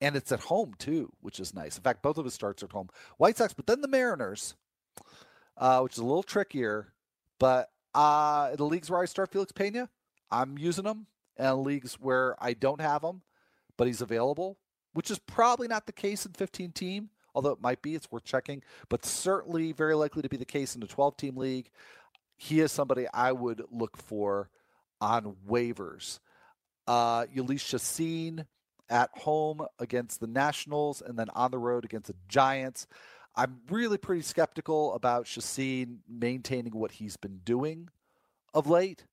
[0.00, 1.76] And it's at home too, which is nice.
[1.76, 2.88] In fact, both of his starts are at home.
[3.16, 4.54] White Sox, but then the Mariners,
[5.56, 6.92] uh, which is a little trickier.
[7.40, 9.90] But uh, the leagues where I start Felix Pena,
[10.30, 11.06] I'm using him.
[11.36, 13.22] And leagues where I don't have him,
[13.76, 14.58] but he's available,
[14.98, 17.94] which is probably not the case in 15 team, although it might be.
[17.94, 21.36] It's worth checking, but certainly very likely to be the case in a 12 team
[21.36, 21.70] league.
[22.36, 24.50] He is somebody I would look for
[25.00, 26.18] on waivers.
[26.88, 28.44] Uh, Jhoulys Chacin
[28.90, 32.88] at home against the Nationals and then on the road against the Giants.
[33.36, 37.88] I'm really pretty skeptical about Chacin maintaining what he's been doing
[38.52, 39.04] of late.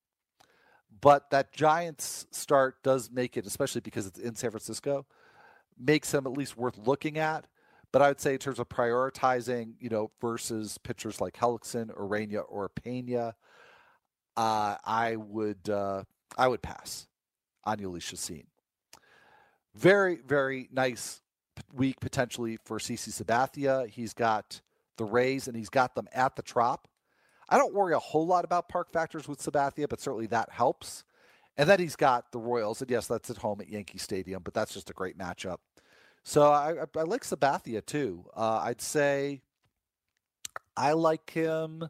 [1.00, 5.06] But that Giants start does make it, especially because it's in San Francisco,
[5.80, 7.46] makes him at least worth looking at.
[7.92, 12.44] But I would say in terms of prioritizing, you know, versus pitchers like Hellickson, Ureña,
[12.50, 13.36] or Pena,
[14.36, 16.04] uh, I would uh,
[16.38, 17.08] I would pass
[17.64, 18.48] on Jhoulys Chacin.
[19.76, 21.22] Very, very nice
[21.74, 23.88] week potentially for CC Sabathia.
[23.88, 24.62] He's got
[24.98, 26.88] the Rays and he's got them at the Trop.
[27.48, 31.04] I don't worry a whole lot about park factors with Sabathia, but certainly that helps.
[31.58, 34.54] And then he's got the Royals, and yes, that's at home at Yankee Stadium, but
[34.54, 35.58] that's just a great matchup.
[36.24, 38.26] So I, I, like Sabathia too.
[38.36, 39.42] Uh, I'd say
[40.76, 41.88] I like him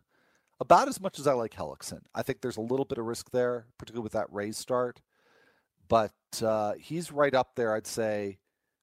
[0.59, 2.01] about as much as I like Hellickson.
[2.13, 5.01] I think there's a little bit of risk there, particularly with that Rays start,
[5.88, 6.13] but
[6.43, 8.38] uh, he's right up there, I'd say,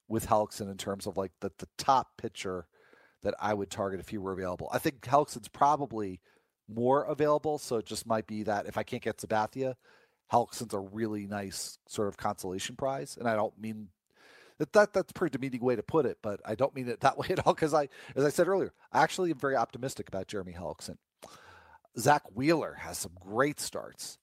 [0.09, 2.67] with Hellickson in terms of like the, the top pitcher
[3.23, 4.69] that I would target if he were available.
[4.73, 6.21] I think Hellickson's probably
[6.69, 7.59] more available.
[7.59, 9.75] So it just might be that if I can't get Sabathia,
[10.33, 13.17] Hellickson's a really nice sort of consolation prize.
[13.19, 13.89] And I don't mean
[14.59, 17.01] that, that that's a pretty demeaning way to put it, but I don't mean it
[17.03, 17.55] that way at all.
[17.55, 20.97] Because I, as I said earlier, I actually am very optimistic about Jeremy Hellickson.
[21.99, 24.19] Zack Wheeler has some great starts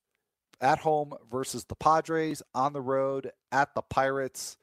[0.60, 4.58] at home versus the Padres, on the road at the Pirates.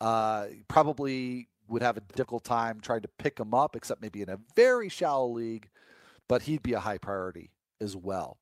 [0.00, 4.28] Uh, probably would have a difficult time trying to pick him up, except maybe in
[4.28, 5.68] a very shallow league
[6.28, 8.38] but he'd be a high priority as well.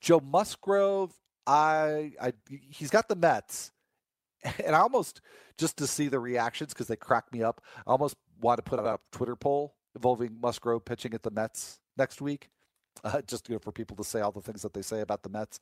[0.00, 1.12] Joe Musgrove,
[1.48, 2.32] I, I
[2.68, 3.72] he's got the Mets,
[4.64, 5.22] and I almost
[5.56, 7.62] just to see the reactions because they crack me up.
[7.86, 11.80] I almost want to put out a Twitter poll involving Musgrove pitching at the Mets
[11.96, 12.50] next week.
[13.04, 15.22] Uh, just you know, for people to say all the things that they say about
[15.22, 15.60] the Mets.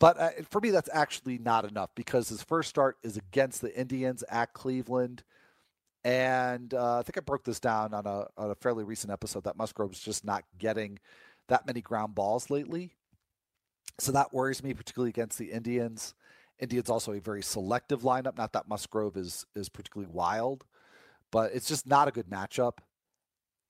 [0.00, 3.72] But uh, for me, that's actually not enough because his first start is against the
[3.78, 5.22] Indians at Cleveland.
[6.02, 9.44] And uh, I think I broke this down on a, on a fairly recent episode
[9.44, 10.98] that Musgrove's just not getting
[11.46, 12.96] that many ground balls lately.
[13.98, 16.14] So that worries me, particularly against the Indians.
[16.58, 18.36] Indians also a very selective lineup.
[18.36, 20.64] Not that Musgrove is is particularly wild,
[21.30, 22.78] but it's just not a good matchup.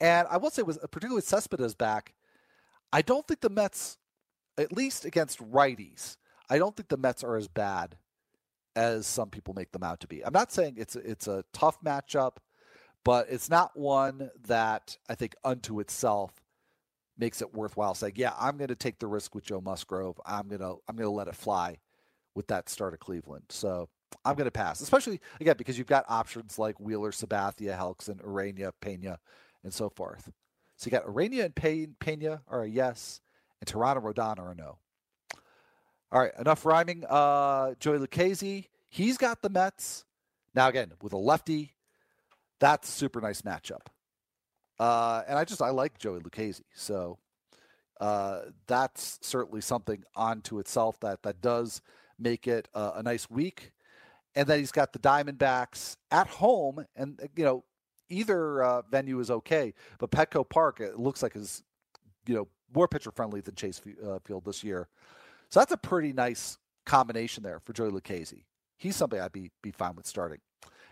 [0.00, 2.14] And I will say, was particularly with Cespedes back,
[2.92, 3.98] I don't think the Mets,
[4.58, 6.16] at least against righties,
[6.50, 7.96] I don't think the Mets are as bad
[8.76, 10.24] as some people make them out to be.
[10.24, 12.36] I'm not saying it's it's a tough matchup,
[13.04, 16.43] but it's not one that I think unto itself
[17.18, 20.20] makes it worthwhile saying, yeah, I'm going to take the risk with Joe Musgrove.
[20.26, 21.78] I'm going to I'm going to let it fly
[22.34, 23.44] with that start of Cleveland.
[23.50, 23.88] So
[24.24, 28.72] I'm going to pass, especially again because you've got options like Wheeler, Sabathia, Hellickson, Urena,
[28.80, 29.18] Pena,
[29.62, 30.32] and so forth.
[30.76, 33.20] So you got Urena and Pena are a yes,
[33.60, 34.78] and Teheran Rodon are a no.
[36.12, 37.04] All right, enough rhyming.
[37.08, 40.04] Uh, Joey Lucchesi, he's got the Mets.
[40.54, 41.74] Now, again, with a lefty,
[42.60, 43.86] that's a super nice matchup.
[44.84, 46.60] Uh, and I just, I like Joey Lucchesi.
[46.74, 47.16] So
[48.02, 51.80] uh, that's certainly something onto itself that, that does
[52.18, 53.72] make it uh, a nice week.
[54.34, 56.84] And then he's got the Diamondbacks at home.
[56.96, 57.64] And, uh, you know,
[58.10, 61.62] either uh, venue is okay, but Petco Park, it looks like is,
[62.26, 64.88] you know, more pitcher friendly than Chase uh, Field this year.
[65.48, 68.44] So that's a pretty nice combination there for Joey Lucchesi.
[68.76, 70.40] He's somebody I'd be be fine with starting.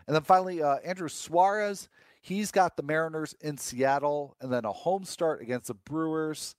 [0.06, 1.90] And then finally, Andrew Suarez.
[2.22, 6.54] He's got the Mariners in Seattle, and then a home start against the Brewers.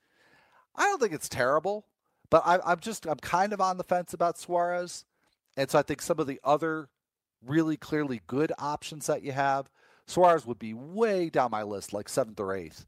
[0.76, 1.86] I don't think it's terrible,
[2.30, 5.06] but I, I'm just I'm kind of on the fence about Suarez,
[5.56, 6.90] and so I think some of the other
[7.46, 9.70] really clearly good options that you have,
[10.06, 12.86] Suarez would be way down my list, like seventh or eighth,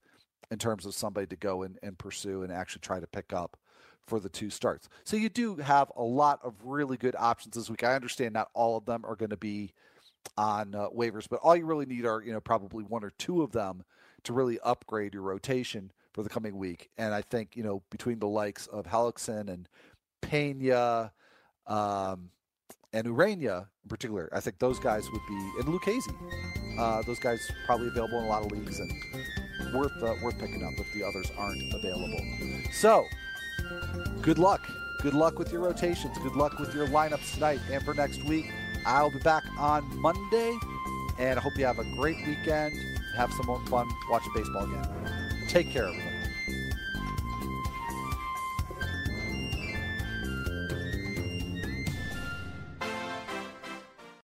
[0.52, 3.58] in terms of somebody to go and, and pursue and actually try to pick up
[4.06, 4.90] for the two starts.
[5.06, 7.84] So you do have a lot of really good options this week.
[7.86, 9.74] I understand not all of them are going to be
[10.38, 13.42] on uh, waivers, but all you really need are, you know, probably one or two
[13.42, 13.84] of them
[14.24, 16.90] to really upgrade your rotation for the coming week.
[16.98, 19.68] And I think, you know, between the likes of Hellickson and
[20.22, 21.12] Pena
[21.68, 22.30] um,
[22.94, 27.40] and Urena in particular, I think those guys would be, and Lucchesi, uh, those guys
[27.66, 28.92] probably available in a lot of leagues and
[29.74, 32.20] worth uh, worth picking up if the others aren't available.
[32.72, 33.06] So
[34.22, 34.62] good luck.
[35.02, 36.18] Good luck with your rotations.
[36.18, 38.46] Good luck with your lineups tonight and for next week.
[38.86, 40.58] I'll be back on Monday,
[41.18, 42.76] and I hope you have a great weekend.
[43.18, 45.48] Have some more fun watching baseball again.
[45.48, 46.15] Take care, everyone.